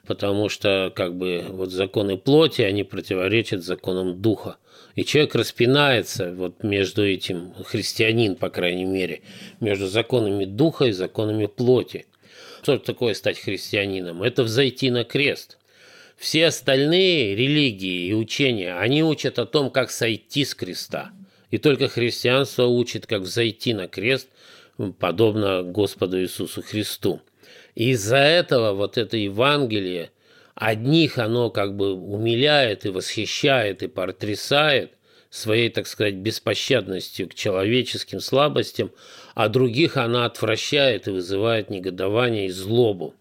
[0.08, 4.56] потому что как бы вот законы плоти, они противоречат законам Духа.
[4.94, 9.20] И человек распинается вот между этим, христианин, по крайней мере,
[9.60, 12.06] между законами духа и законами плоти.
[12.62, 14.22] Что такое стать христианином?
[14.22, 15.58] Это взойти на крест.
[16.16, 21.12] Все остальные религии и учения, они учат о том, как сойти с креста.
[21.50, 24.28] И только христианство учит, как взойти на крест,
[24.98, 27.20] подобно Господу Иисусу Христу.
[27.78, 30.10] Из-за этого вот это Евангелие–
[30.60, 34.90] Одних оно как бы умиляет и восхищает и потрясает
[35.30, 38.90] своей, так сказать, беспощадностью к человеческим слабостям,
[39.36, 43.14] а других она отвращает и вызывает негодование и злобу.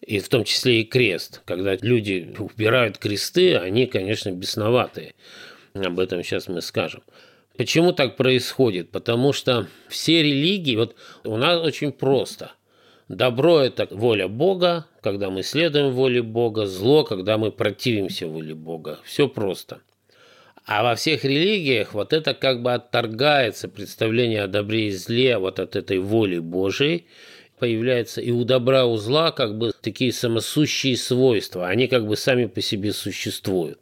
[0.00, 1.42] и в том числе и крест.
[1.44, 5.14] Когда люди убирают кресты, они, конечно, бесноватые.
[5.74, 7.02] Об этом сейчас мы скажем.
[7.58, 8.90] Почему так происходит?
[8.90, 12.52] Потому что все религии, вот у нас очень просто.
[13.08, 18.98] Добро– это воля Бога, когда мы следуем воле Бога, зло, когда мы противимся воле Бога.
[19.02, 19.80] Все просто.
[20.66, 25.58] А во всех религиях вот это как бы отторгается представление о добре и зле вот
[25.58, 27.06] от этой воли Божией,
[27.58, 32.14] появляется и у добра, и у зла как бы такие самосущие свойства, они как бы
[32.14, 33.78] сами по себе существуют.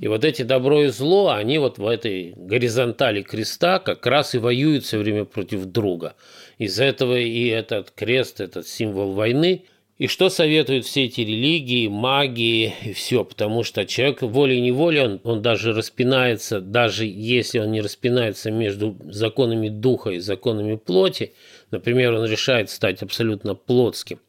[0.00, 4.38] И вот эти добро и зло, они вот в этой горизонтали креста как раз и
[4.38, 6.14] воюют все время против друга.
[6.58, 9.64] Из-за этого и этот крест, этот символ войны–
[9.98, 15.42] и что советуют все эти религии, магии и все, потому что человек волей-неволей, он, он
[15.42, 21.32] даже распинается, даже если он не распинается между законами духа и законами плоти,
[21.72, 24.20] например, он решает стать абсолютно плотским,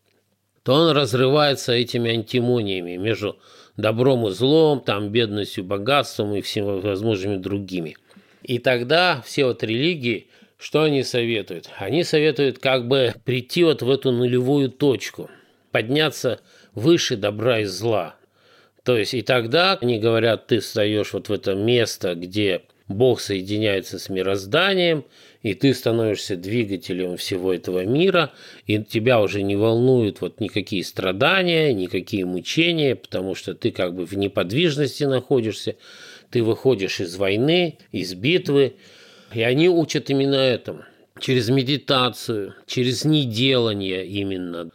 [0.64, 3.38] то он разрывается этими антимониями между
[3.78, 7.96] добром и злом, там, бедностью, богатством и всевозможными другими.
[8.42, 11.70] И тогда все вот религии, что они советуют?
[11.78, 15.30] Они советуют как бы прийти вот в эту нулевую точку–
[15.72, 16.40] подняться
[16.74, 18.16] выше добра и зла.
[18.84, 24.00] То есть и тогда они говорят, ты встаешь вот в это место, где Бог соединяется
[24.00, 25.06] с мирозданием,
[25.44, 28.32] и ты становишься двигателем всего этого мира,
[28.66, 34.06] и тебя уже не волнуют вот никакие страдания, никакие мучения, потому что ты как бы
[34.06, 35.76] в неподвижности находишься,
[36.32, 38.76] ты выходишь из войны, из битвы,
[39.34, 40.84] и они учат именно этому.
[41.20, 44.70] Через медитацию, через неделание именно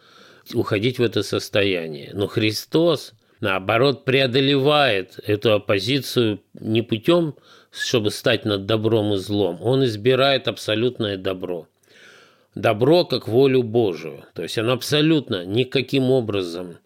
[0.53, 2.11] уходить в это состояние.
[2.13, 7.35] Но Христос, наоборот, преодолевает эту оппозицию не путем,
[7.71, 9.59] чтобы стать над добром и злом.
[9.63, 11.67] Он избирает абсолютное добро.
[12.55, 14.25] Добро как волю Божию.
[14.35, 16.79] То есть он абсолютно никаким образом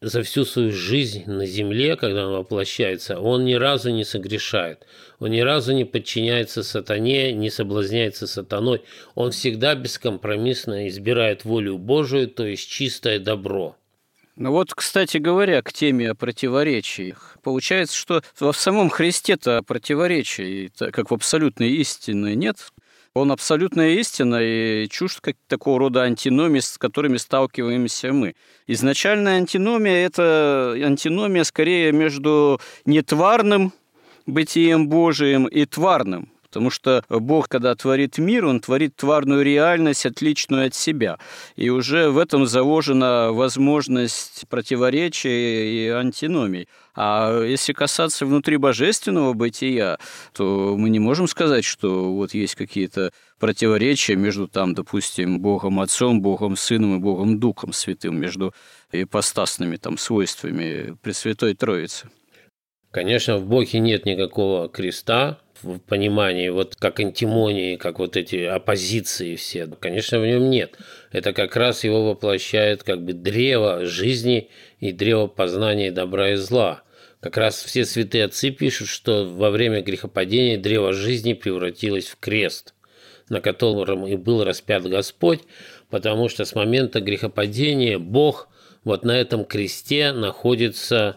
[0.00, 4.86] за всю свою жизнь на земле, когда он воплощается, он ни разу не согрешает.
[5.18, 8.82] Он ни разу не подчиняется сатане, не соблазняется сатаной.
[9.14, 13.76] Он всегда бескомпромиссно избирает волю Божию, то есть чистое добро.
[14.36, 17.38] Ну вот, кстати говоря, к теме о противоречиях.
[17.42, 22.58] Получается, что в самом Христе-то противоречий, как в абсолютной истине, нет
[23.16, 28.34] он абсолютная истина и чушь как такого рода антиномии, с которыми сталкиваемся мы.
[28.66, 33.72] Изначальная антиномия– это антиномия скорее между нетварным
[34.26, 36.28] бытием Божиим и тварным.
[36.56, 41.18] Потому что Бог, когда творит мир, Он творит тварную реальность, отличную от себя.
[41.54, 46.66] И уже в этом заложена возможность противоречия и антиномий.
[46.94, 49.98] А если касаться внутри божественного бытия,
[50.32, 56.22] то мы не можем сказать, что вот есть какие-то противоречия между там, допустим, Богом Отцом,
[56.22, 58.54] Богом Сыном и Богом Духом Святым, между
[58.92, 62.08] ипостасными там свойствами Пресвятой Троицы.
[62.92, 69.36] Конечно, в Боге нет никакого креста, в понимании, вот как антимонии, как вот эти оппозиции
[69.36, 69.66] все.
[69.66, 70.76] Конечно, в нем нет.
[71.12, 76.82] Это как раз его воплощает как бы древо жизни и древо познания добра и зла.
[77.20, 82.74] Как раз все святые отцы пишут, что во время грехопадения древо жизни превратилось в крест,
[83.28, 85.40] на котором и был распят Господь,
[85.90, 88.48] потому что с момента грехопадения Бог
[88.84, 91.16] вот на этом кресте находится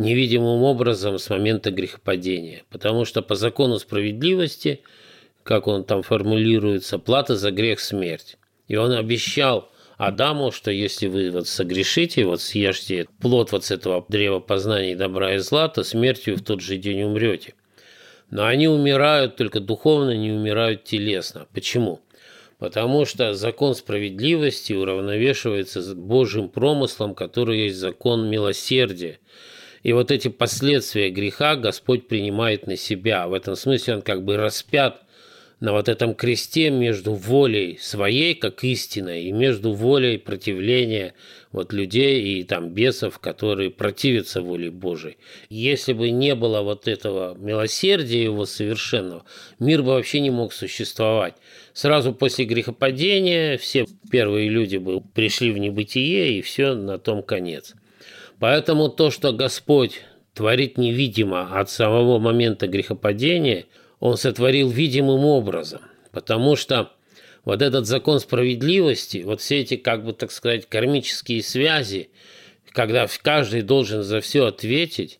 [0.00, 2.64] невидимым образом с момента грехопадения.
[2.70, 4.80] Потому что по закону справедливости,
[5.42, 8.36] как он там формулируется, плата за грех– смерть.
[8.66, 14.04] И он обещал Адаму, что если вы вот согрешите, вот съешьте плод вот с этого
[14.08, 17.54] древа познания добра и зла, то смертью в тот же день умрете.
[18.30, 21.46] Но они умирают только духовно, не умирают телесно.
[21.52, 22.00] Почему?
[22.58, 29.18] Потому что закон справедливости уравновешивается с Божьим промыслом, который есть закон милосердия–
[29.82, 33.26] и вот эти последствия греха Господь принимает на себя.
[33.28, 35.02] В этом смысле он как бы распят
[35.60, 41.14] на вот этом кресте между волей своей, как истиной, и между волей противления
[41.52, 45.18] вот людей и там бесов, которые противятся воле Божией.
[45.50, 49.24] Если бы не было вот этого милосердия его совершенного,
[49.58, 51.34] мир бы вообще не мог существовать.
[51.74, 57.74] Сразу после грехопадения все первые люди бы пришли в небытие, и все на том конец.
[58.40, 60.00] Поэтому то, что Господь
[60.32, 63.66] творит невидимо от самого момента грехопадения,
[64.00, 66.90] Он сотворил видимым образом, потому что
[67.44, 72.08] вот этот закон справедливости, вот все эти, как бы так сказать, кармические связи,
[72.72, 75.18] когда каждый должен за все ответить,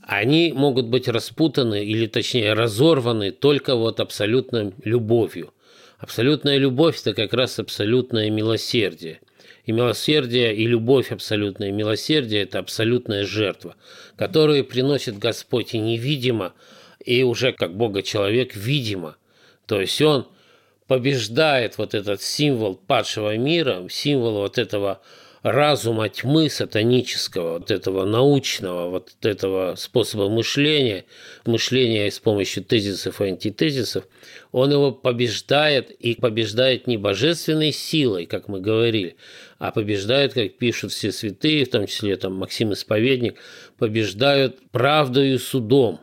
[0.00, 5.52] они могут быть распутаны или точнее разорваны только вот абсолютной любовью.
[5.98, 9.20] Абсолютная любовь– это как раз абсолютное милосердие–
[9.64, 13.76] И милосердие, и любовь абсолютная, и милосердие– это абсолютная жертва,
[14.16, 16.52] которую приносит Господь и невидимо,
[17.04, 19.16] и уже как Бога человек видимо.
[19.66, 20.26] То есть Он
[20.88, 25.00] побеждает вот этот символ падшего мира, символ вот этого
[25.42, 31.04] разума тьмы сатанического, вот этого научного, вот этого способа мышления,
[31.44, 34.06] мышления с помощью тезисов и антитезисов,
[34.52, 39.16] он его побеждает и побеждает не божественной силой, как мы говорили,
[39.58, 43.36] а побеждает, как пишут все святые, в том числе там Максим Исповедник,
[43.78, 46.00] побеждают правдою судом,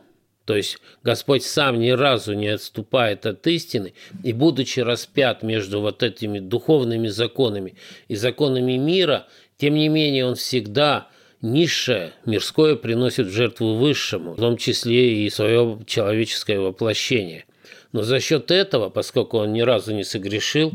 [0.50, 3.94] то есть Господь сам ни разу не отступает от истины,
[4.24, 7.76] и будучи распят между вот этими духовными законами
[8.08, 9.28] и законами мира,
[9.58, 11.06] тем не менее он всегда
[11.40, 17.44] низшее, мирское приносит в жертву высшему, в том числе и свое человеческое воплощение.
[17.92, 20.72] Но за счет этого, поскольку он ни разу не согрешил,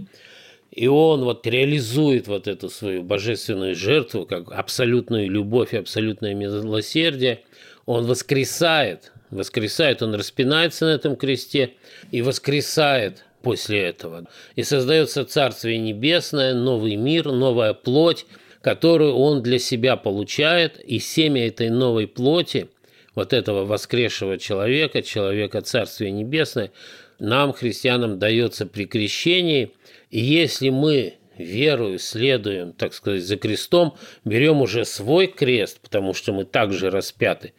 [0.71, 7.41] и он вот реализует вот эту свою божественную жертву, как абсолютную любовь и абсолютное милосердие,
[7.85, 11.73] он воскресает Воскресает, он распинается на этом кресте
[12.11, 14.25] и воскресает после этого.
[14.55, 18.25] И создается Царствие Небесное, новый мир, новая плоть,
[18.61, 22.69] которую он для себя получает, и семя этой новой плоти,
[23.13, 26.71] вот этого воскресшего человека, человека Царствия Небесное,
[27.19, 29.71] нам, христианам, дается при крещении.
[30.09, 36.33] И если мы верую, следуем, так сказать, за крестом, берем уже свой крест, потому что
[36.33, 37.53] мы также распяты,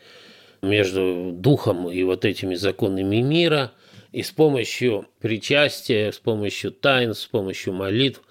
[0.69, 3.73] между духом и вот этими законами мира,
[4.12, 8.23] и с помощью причастия, с помощью тайн, с помощью молитв,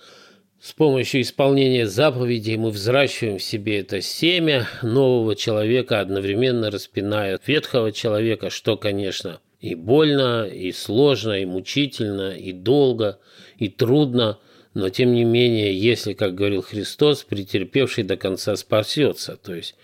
[0.60, 7.92] с помощью исполнения заповедей мы взращиваем в себе это семя нового человека, одновременно распиная ветхого
[7.92, 13.20] человека, что, конечно, и больно, и сложно, и мучительно, и долго,
[13.58, 14.40] и трудно,
[14.74, 19.76] но тем не менее, если, как говорил Христос, претерпевший до конца спасется, то есть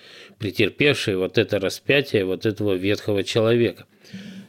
[0.41, 3.85] претерпевший вот это распятие вот этого ветхого человека.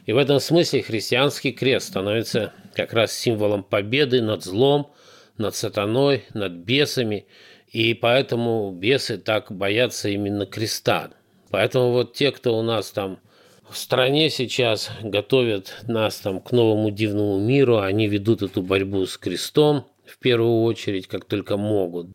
[0.07, 4.91] И в этом смысле христианский крест становится как раз символом победы над злом,
[5.37, 7.27] над сатаной, над бесами,
[7.71, 11.11] и поэтому бесы так боятся именно креста.
[11.51, 13.19] Поэтому вот те, кто у нас там
[13.69, 19.15] в стране сейчас готовят нас там к новому дивному миру, они ведут эту борьбу с
[19.19, 22.07] крестом в первую очередь, как только могут.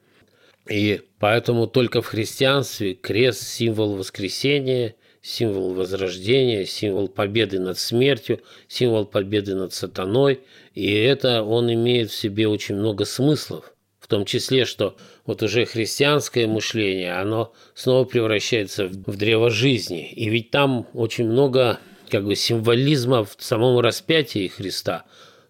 [0.68, 9.04] И поэтому только в христианстве крест– символ воскресения, символ возрождения, символ победы над смертью, символ
[9.04, 10.40] победы над сатаной.
[10.74, 13.74] И это он имеет в себе очень много смыслов.
[14.00, 14.96] В том числе, что
[15.26, 20.10] вот уже христианское мышление, оно снова превращается в древо жизни.
[20.12, 25.04] И ведь там очень много как бы символизма в самом распятии Христа.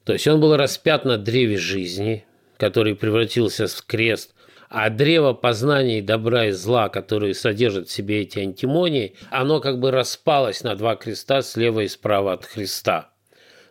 [0.05, 2.25] То есть он был распят на древе жизни,
[2.57, 4.35] который превратился в крест,
[4.69, 9.91] а древо познаний добра и зла, которое содержит в себе эти антимонии, оно как бы
[9.91, 13.11] распалось на два креста слева и справа от Христа.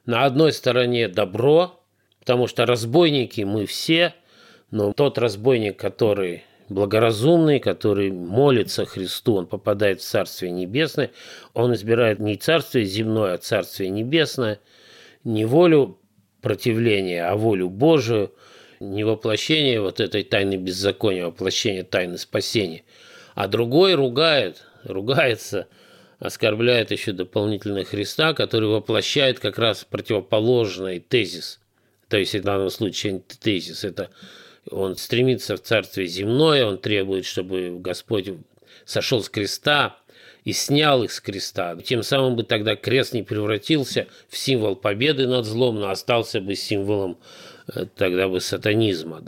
[0.05, 1.83] На одной стороне добро,
[2.19, 4.15] потому что разбойники мы все,
[4.71, 11.11] но тот разбойник, который благоразумный, который молится Христу, он попадает в Царствие Небесное,
[11.53, 14.59] он избирает не Царствие земное, а Царствие Небесное,
[15.23, 15.99] не волю
[16.41, 18.33] противления, а волю Божию–
[18.79, 22.83] не воплощение вот этой тайны беззакония, а воплощение тайны спасения,
[23.35, 25.67] а другой ругает, ругается,
[26.19, 31.59] оскорбляет еще дополнительно Христа, который воплощает как раз противоположный тезис.
[32.09, 34.09] То есть в данном случае тезис– это
[34.69, 38.29] он стремится в Царствие земное, он требует, чтобы Господь
[38.85, 39.97] сошел с креста
[40.43, 41.75] и снял их с креста.
[41.83, 46.55] Тем самым бы тогда крест не превратился в символ победы над злом, но остался бы
[46.55, 47.17] символом
[47.95, 49.23] тогда бы сатанизма.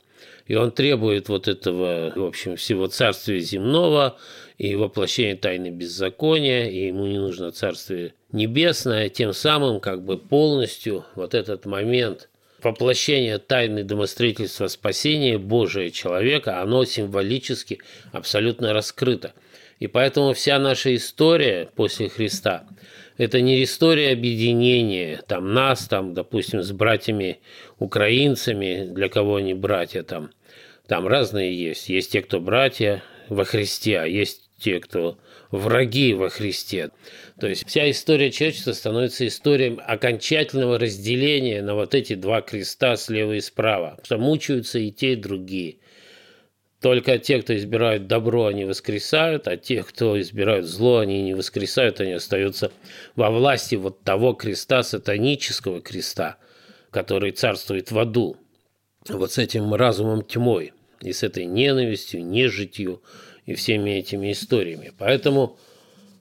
[0.46, 4.18] И он требует вот этого, в общем, всего царствия земного
[4.58, 11.04] и воплощения тайны беззакония, и ему не нужно царствие небесное, тем самым как бы полностью
[11.14, 12.28] вот этот момент
[12.62, 17.78] воплощения тайны домостроительства спасения Божия человека, оно символически
[18.12, 19.32] абсолютно раскрыто.
[19.78, 22.66] И поэтому вся наша история после Христа–
[23.20, 27.40] это не история объединения там нас, там, допустим, с братьями
[27.78, 30.30] украинцами, для кого они братья там.
[30.86, 31.90] Там разные есть.
[31.90, 35.18] Есть те, кто братья во Христе, а есть те, кто
[35.50, 36.92] враги во Христе.
[37.38, 43.34] То есть вся история человечества становится историей окончательного разделения на вот эти два креста слева
[43.34, 43.98] и справа.
[44.02, 45.76] Что мучаются и те, и другие.
[46.80, 52.00] Только те, кто избирают добро, они воскресают, а те, кто избирают зло, они не воскресают,
[52.00, 52.72] они остаются
[53.16, 56.38] во власти вот того креста, сатанического креста,
[56.90, 58.36] который царствует в аду,
[59.08, 60.72] вот с этим разумом тьмой.
[61.02, 63.02] и с этой ненавистью, нежитью
[63.46, 64.92] и всеми этими историями.
[64.98, 65.58] Поэтому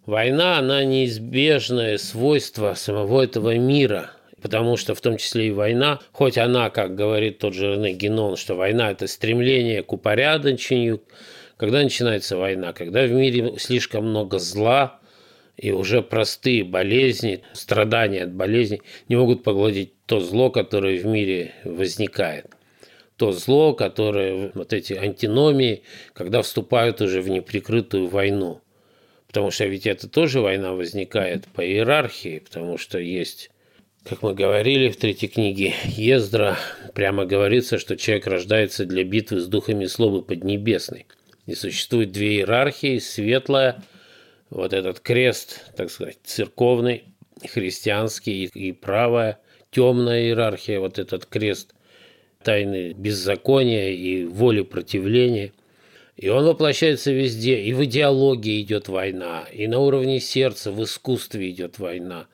[0.06, 4.12] война, она неизбежное свойство самого этого мира,
[4.42, 8.36] потому что в том числе и война, хоть она, как говорит тот же Рене Генон,
[8.36, 11.02] что война– это стремление к упорядочению,
[11.58, 15.00] когда начинается война, когда в мире слишком много зла,
[15.58, 21.54] и уже простые болезни, страдания от болезней не могут погладить то зло, которое в мире
[21.66, 22.48] возникает.
[23.18, 25.84] То зло, которое, вот эти антиномии,
[26.14, 28.62] когда вступают уже в неприкрытую войну.
[29.28, 33.52] Потому что ведь это тоже война возникает по иерархии, потому что есть,
[34.04, 36.58] как мы говорили в третьей книге Ездра,
[36.94, 41.06] прямо говорится, что человек рождается для битвы с духами слова поднебесной.
[41.46, 43.84] И существует две иерархии, светлая–
[44.50, 47.04] вот этот крест, так сказать, церковный,
[47.48, 49.40] христианский и правая,
[49.72, 51.74] темная иерархия, вот этот крест
[52.44, 55.54] тайны беззакония и воли противления.
[56.16, 57.62] И он воплощается везде.
[57.62, 62.28] И в идеологии идет война, и на уровне сердца, в искусстве идет война.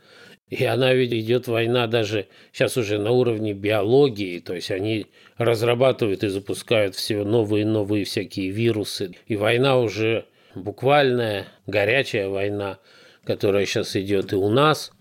[0.49, 6.23] И она ведь идет война даже сейчас уже на уровне биологии, то есть они разрабатывают
[6.23, 9.15] и запускают все новые и новые всякие вирусы.
[9.27, 12.77] И война уже буквальная горячая война,
[13.23, 14.91] которая сейчас идет и у нас,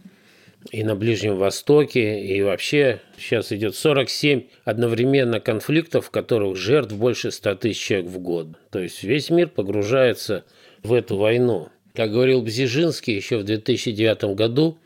[0.70, 7.30] и на Ближнем Востоке, и вообще сейчас идет 47 одновременно конфликтов, в которых жертв больше
[7.30, 8.48] 100 тысяч человек в год.
[8.70, 10.44] То есть весь мир погружается
[10.82, 11.68] в эту войну.
[11.94, 14.78] Как говорил Бзижинский еще в 2009 году,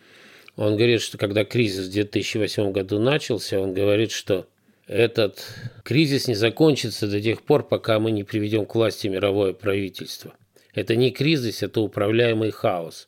[0.59, 4.49] он говорит, что когда кризис в 2008 году начался, он говорит, что
[4.89, 5.41] этот
[5.85, 10.35] кризис не закончится до тех пор, пока мы не приведем к власти мировое правительство.
[10.75, 13.07] Это не кризис, это управляемый хаос.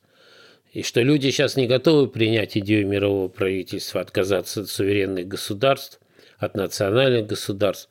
[0.73, 5.99] И что люди сейчас не готовы принять идею мирового правительства, отказаться от суверенных государств,
[6.39, 7.89] от национальных государств.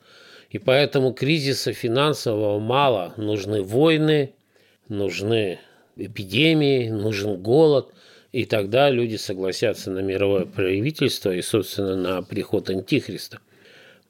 [0.48, 3.12] И поэтому кризиса финансового мало.
[3.18, 4.32] Нужны войны,
[4.88, 5.58] нужны
[5.96, 7.92] эпидемии, нужен голод.
[8.32, 13.40] И тогда люди согласятся на мировое правительство и, собственно, на приход Антихриста.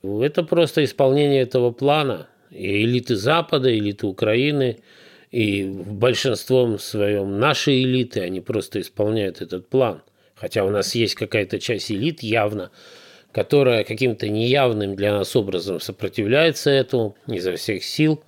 [0.03, 2.29] Это просто исполнение этого плана.
[2.51, 4.79] И элиты Запада, элиты Украины–
[5.31, 10.03] и большинством своем наши элиты, они просто исполняют этот план.
[10.35, 12.71] Хотя у нас есть какая-то часть элит явно,
[13.33, 18.23] которая каким-то неявным для нас образом сопротивляется этому изо всех сил.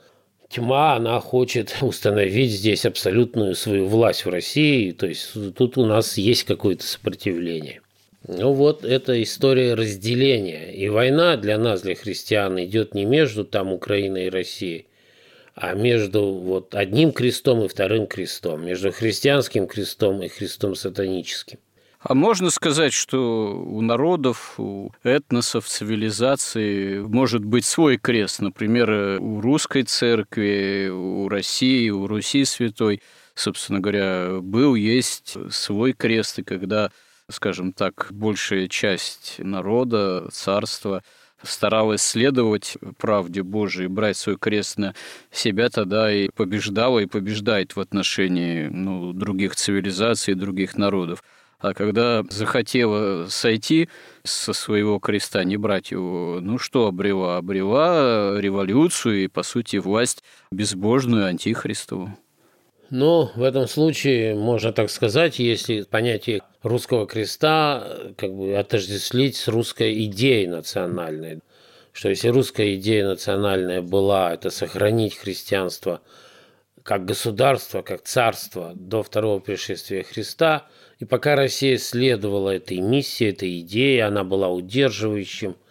[0.52, 6.18] Тьма, она хочет установить здесь абсолютную свою власть в России, то есть тут у нас
[6.18, 7.80] есть какое-то сопротивление.
[8.28, 10.72] Ну вот, это история разделения.
[10.72, 14.86] И война для нас, для христиан, идет не между там Украиной и Россией,
[15.54, 21.58] а между вот одним крестом и вторым крестом, между христианским крестом и христом сатаническим.
[22.04, 29.40] А можно сказать, что у народов, у этносов, цивилизации может быть свой крест, например, у
[29.40, 33.02] русской церкви, у России, у Руси святой,
[33.36, 36.90] собственно говоря, был, есть свой крест, и когда,
[37.30, 41.04] скажем так, большая часть народа, царства–
[41.42, 44.94] старалась следовать правде Божией, брать свой крест на
[45.30, 51.22] себя, тогда и побеждала, и побеждает в отношении ну, других цивилизаций, других народов.
[51.62, 53.88] А когда захотела сойти
[54.24, 57.36] со своего креста, не брать его, ну что обрела?
[57.36, 62.10] Обрела революцию и, по сути, власть безбожную, антихристову.
[62.90, 69.46] Ну, в этом случае можно так сказать, если понятие русского креста как бы отождествить с
[69.46, 71.40] русской идеей национальной.
[71.92, 76.00] Что если русская идея национальная была, это сохранить христианство
[76.82, 80.66] как государство, как царство до второго пришествия Христа,
[80.98, 85.56] и пока Россия следовала этой миссии, этой идее, она была удерживающим–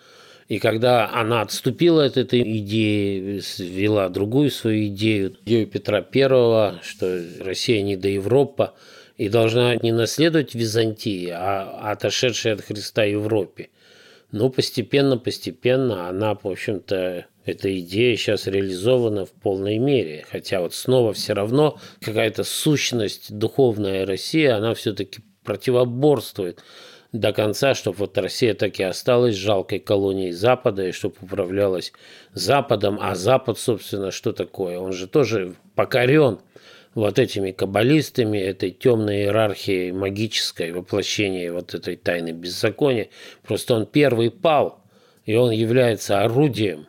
[0.51, 7.23] и когда она отступила от этой идеи, ввела другую свою идею, идею Петра I, что
[7.39, 8.75] Россия не до Европа,
[9.15, 13.69] и должна не наследовать Византии, а отошедшей от Христа Европе.
[14.33, 20.25] Но постепенно, постепенно она, в общем-то, эта идея сейчас реализована в полной мере.
[20.29, 26.63] Хотя вот снова все равно какая-то сущность духовная России, она все-таки противоборствует
[27.11, 31.93] до конца, чтобы вот Россия так и осталась жалкой колонией Запада, и чтобы управлялась
[32.33, 32.99] Западом.
[33.01, 34.79] А Запад, собственно, что такое?
[34.79, 36.39] Он же тоже покорен
[36.93, 43.09] вот этими каббалистами, этой темной иерархией магической, воплощения вот этой тайны беззакония.
[43.43, 44.83] Просто он первый пал,
[45.25, 46.87] и он является орудием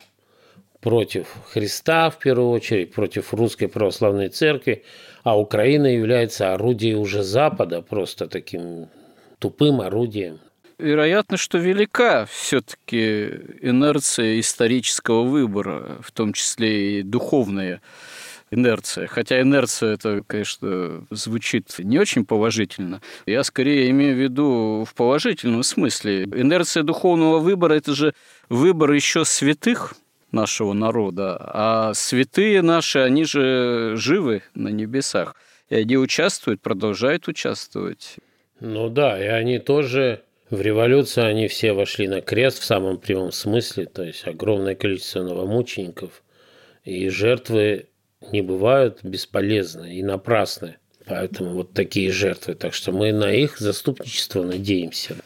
[0.82, 4.82] против Христа, в первую очередь, против Русской Православной Церкви,
[5.22, 8.88] а Украина является орудием уже Запада, просто таким
[9.38, 10.40] тупым орудием.
[10.78, 13.26] Вероятно, что велика все-таки
[13.60, 17.80] инерция исторического выбора, в том числе и духовная
[18.50, 19.06] инерция.
[19.06, 23.00] Хотя инерция это, конечно, звучит не очень положительно.
[23.26, 26.24] Я скорее имею в виду в положительном смысле.
[26.24, 28.14] Инерция духовного выбора– это же
[28.48, 29.94] выбор еще святых
[30.32, 35.36] нашего народа, а святые наши, они же живы на небесах.
[35.68, 38.16] И они участвуют, продолжают участвовать.
[38.60, 43.32] Ну да, и они тоже в революцию они все вошли на крест в самом прямом
[43.32, 46.22] смысле, то есть огромное количество новомучеников.
[46.84, 47.86] И жертвы
[48.32, 50.76] не бывают бесполезны и напрасны.
[51.06, 52.54] Поэтому вот такие жертвы.
[52.54, 55.16] Так что мы на их заступничество надеемся.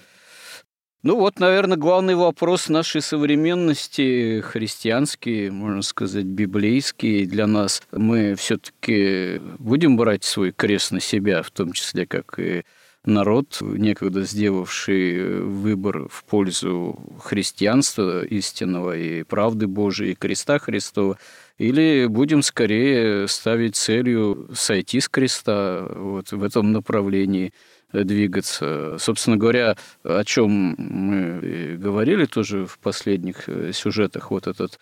[1.06, 7.80] Ну вот, наверное, главный вопрос нашей современности, христианский, можно сказать, библейский для нас.
[7.92, 12.64] Мы все-таки будем брать свой крест на себя, в том числе, как и
[13.04, 21.18] народ, некогда сделавший выбор в пользу христианства истинного и правды Божией, и креста Христова,
[21.56, 27.52] или будем скорее ставить целью сойти с креста вот в этом направлении
[27.92, 28.96] двигаться.
[28.98, 34.78] Собственно говоря, о чем мы говорили тоже в последних э, сюжетах, вот этот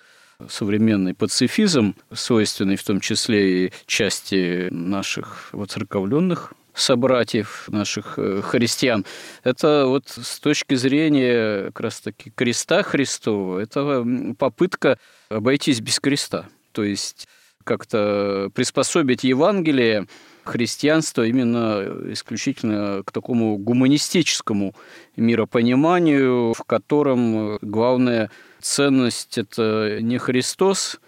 [0.48, 9.06] современный пацифизм, свойственный в том числе и части наших вот церковленных собратьев, наших э, христиан.
[9.44, 14.04] Это вот с точки зрения как раз-таки креста Христова, это
[14.38, 14.98] попытка
[15.28, 16.46] обойтись без креста.
[16.72, 17.28] То есть
[17.62, 20.06] как-то приспособить Евангелие
[20.44, 24.74] христианство именно исключительно к такому гуманистическому
[25.16, 28.30] миропониманию, в котором главная
[28.60, 31.00] ценность– это не Христос,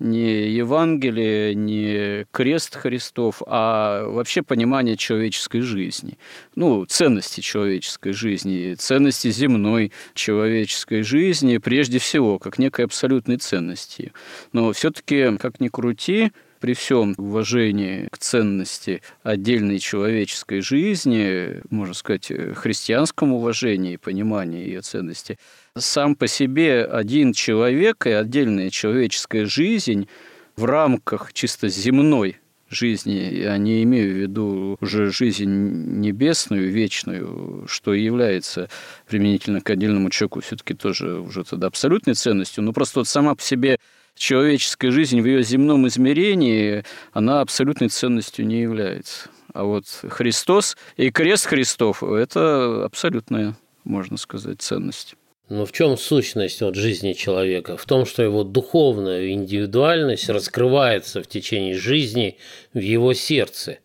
[0.00, 6.18] не Евангелие, не крест Христов, а вообще понимание человеческой жизни.
[6.56, 14.12] Ну, ценности человеческой жизни, ценности земной человеческой жизни, прежде всего, как некой абсолютной ценности.
[14.52, 16.32] Но все-таки, как ни крути,
[16.64, 24.80] при всем уважении к ценности отдельной человеческой жизни, можно сказать, христианском уважении и понимании ее
[24.80, 25.38] ценности,
[25.76, 30.08] сам по себе один человек и отдельная человеческая жизнь
[30.56, 32.38] в рамках чисто земной
[32.70, 38.70] жизни, я не имею в виду уже жизнь небесную, вечную, что является
[39.06, 43.42] применительно к отдельному человеку все-таки тоже уже тогда абсолютной ценностью, но просто вот сама по
[43.42, 43.78] себе
[44.16, 49.28] человеческая жизнь в ее земном измерении, она абсолютной ценностью не является.
[49.52, 55.14] А вот Христос и крест Христов– это абсолютная, можно сказать, ценность.
[55.48, 57.76] Но в чем сущность вот жизни человека?
[57.76, 62.38] В том, что его духовная индивидуальность раскрывается в течение жизни
[62.72, 63.78] в его сердце.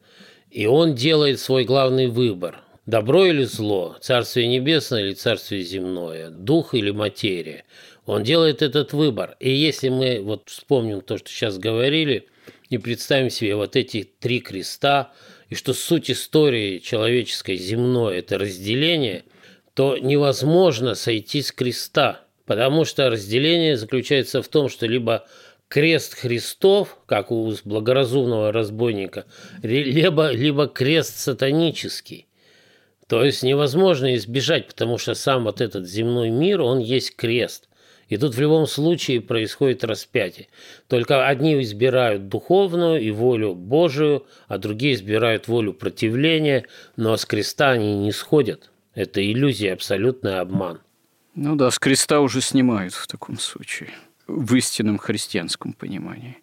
[0.49, 2.61] И он делает свой главный выбор.
[2.85, 3.97] Добро или зло?
[4.01, 6.29] Царствие небесное или царствие земное?
[6.29, 7.65] Дух или материя?
[8.09, 9.35] Он делает этот выбор.
[9.39, 12.25] И если мы вот вспомним то, что сейчас говорили,
[12.69, 15.13] и представим себе вот эти три креста,
[15.47, 19.25] и что суть истории человеческой земной– это разделение,
[19.75, 25.27] то невозможно сойти с креста, потому что разделение заключается в том, что либо
[25.67, 29.25] крест Христов, как у благоразумного разбойника,
[29.61, 32.25] либо, либо крест сатанический.
[33.05, 37.68] То есть невозможно избежать, потому что сам вот этот земной мир, он есть крест.
[38.09, 40.47] И тут в любом случае происходит распятие.
[40.87, 46.65] Только одни избирают духовную и волю Божию, а другие избирают волю противления,
[46.97, 48.71] но с креста они не сходят.
[48.95, 50.81] Это иллюзия, абсолютный обман.
[51.35, 53.91] Ну да, с креста уже снимают в таком случае,
[54.27, 56.37] в истинном христианском понимании.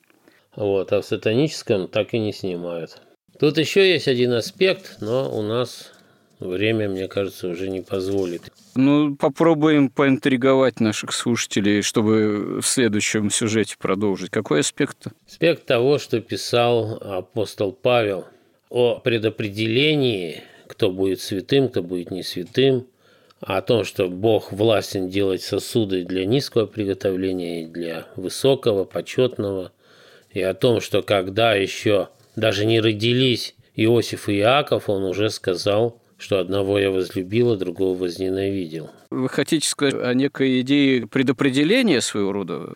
[0.55, 3.03] Вот, а в сатаническом так и не снимают.
[3.39, 5.93] Тут еще есть один аспект, но у нас
[6.41, 8.43] время, мне кажется, уже не позволит.
[8.75, 14.31] Ну, попробуем поинтриговать наших слушателей, чтобы в следующем сюжете продолжить.
[14.31, 15.07] Какой аспект?
[15.27, 18.27] Аспект того, что писал апостол Павел
[18.69, 22.87] о предопределении, кто будет святым, кто будет не святым,
[23.41, 29.73] о том, что Бог властен делать сосуды для низкого приготовления и для высокого, почетного,
[30.31, 36.01] и о том, что когда еще даже не родились Иосиф и Иаков, он уже сказал,
[36.19, 38.91] что одного я возлюбил, а другого возненавидел.
[39.11, 42.75] Вы хотите сказать о некой идее предопределения своего рода?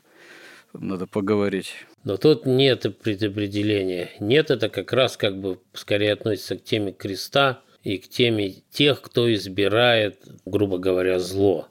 [0.72, 1.74] Надо поговорить.
[2.04, 4.10] Но тут нет предопределения.
[4.20, 9.00] Нет, это как раз как бы скорее относится к теме креста и к теме тех,
[9.02, 11.68] кто избирает, грубо говоря, зло.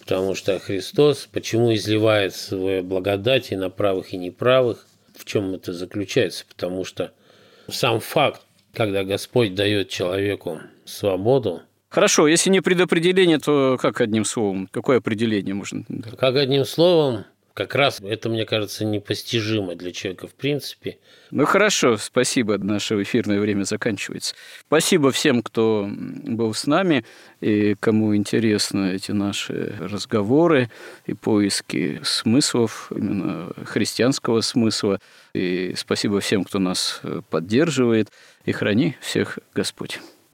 [0.00, 4.86] Потому что Христос, почему изливает свою благодать и на правых, и неправых,
[5.16, 6.44] в чем это заключается?
[6.48, 7.12] Потому что
[7.68, 8.42] сам факт,
[8.72, 11.62] когда Господь дает человеку свободу,
[11.92, 14.66] Хорошо, если не предопределение, то как одним словом?
[14.72, 15.84] Какое определение можно?
[16.18, 17.26] Как одним словом?
[17.52, 20.96] Как раз это, мне кажется, непостижимо для человека в принципе.
[21.30, 22.56] Ну хорошо, спасибо.
[22.56, 24.34] Наше эфирное время заканчивается.
[24.66, 27.04] Спасибо всем, кто был с нами
[27.42, 30.70] и кому интересны эти наши разговоры
[31.04, 34.98] и поиски смыслов, именно христианского смысла.
[35.34, 38.08] И спасибо всем, кто нас поддерживает.
[38.46, 40.00] И храни всех Господь.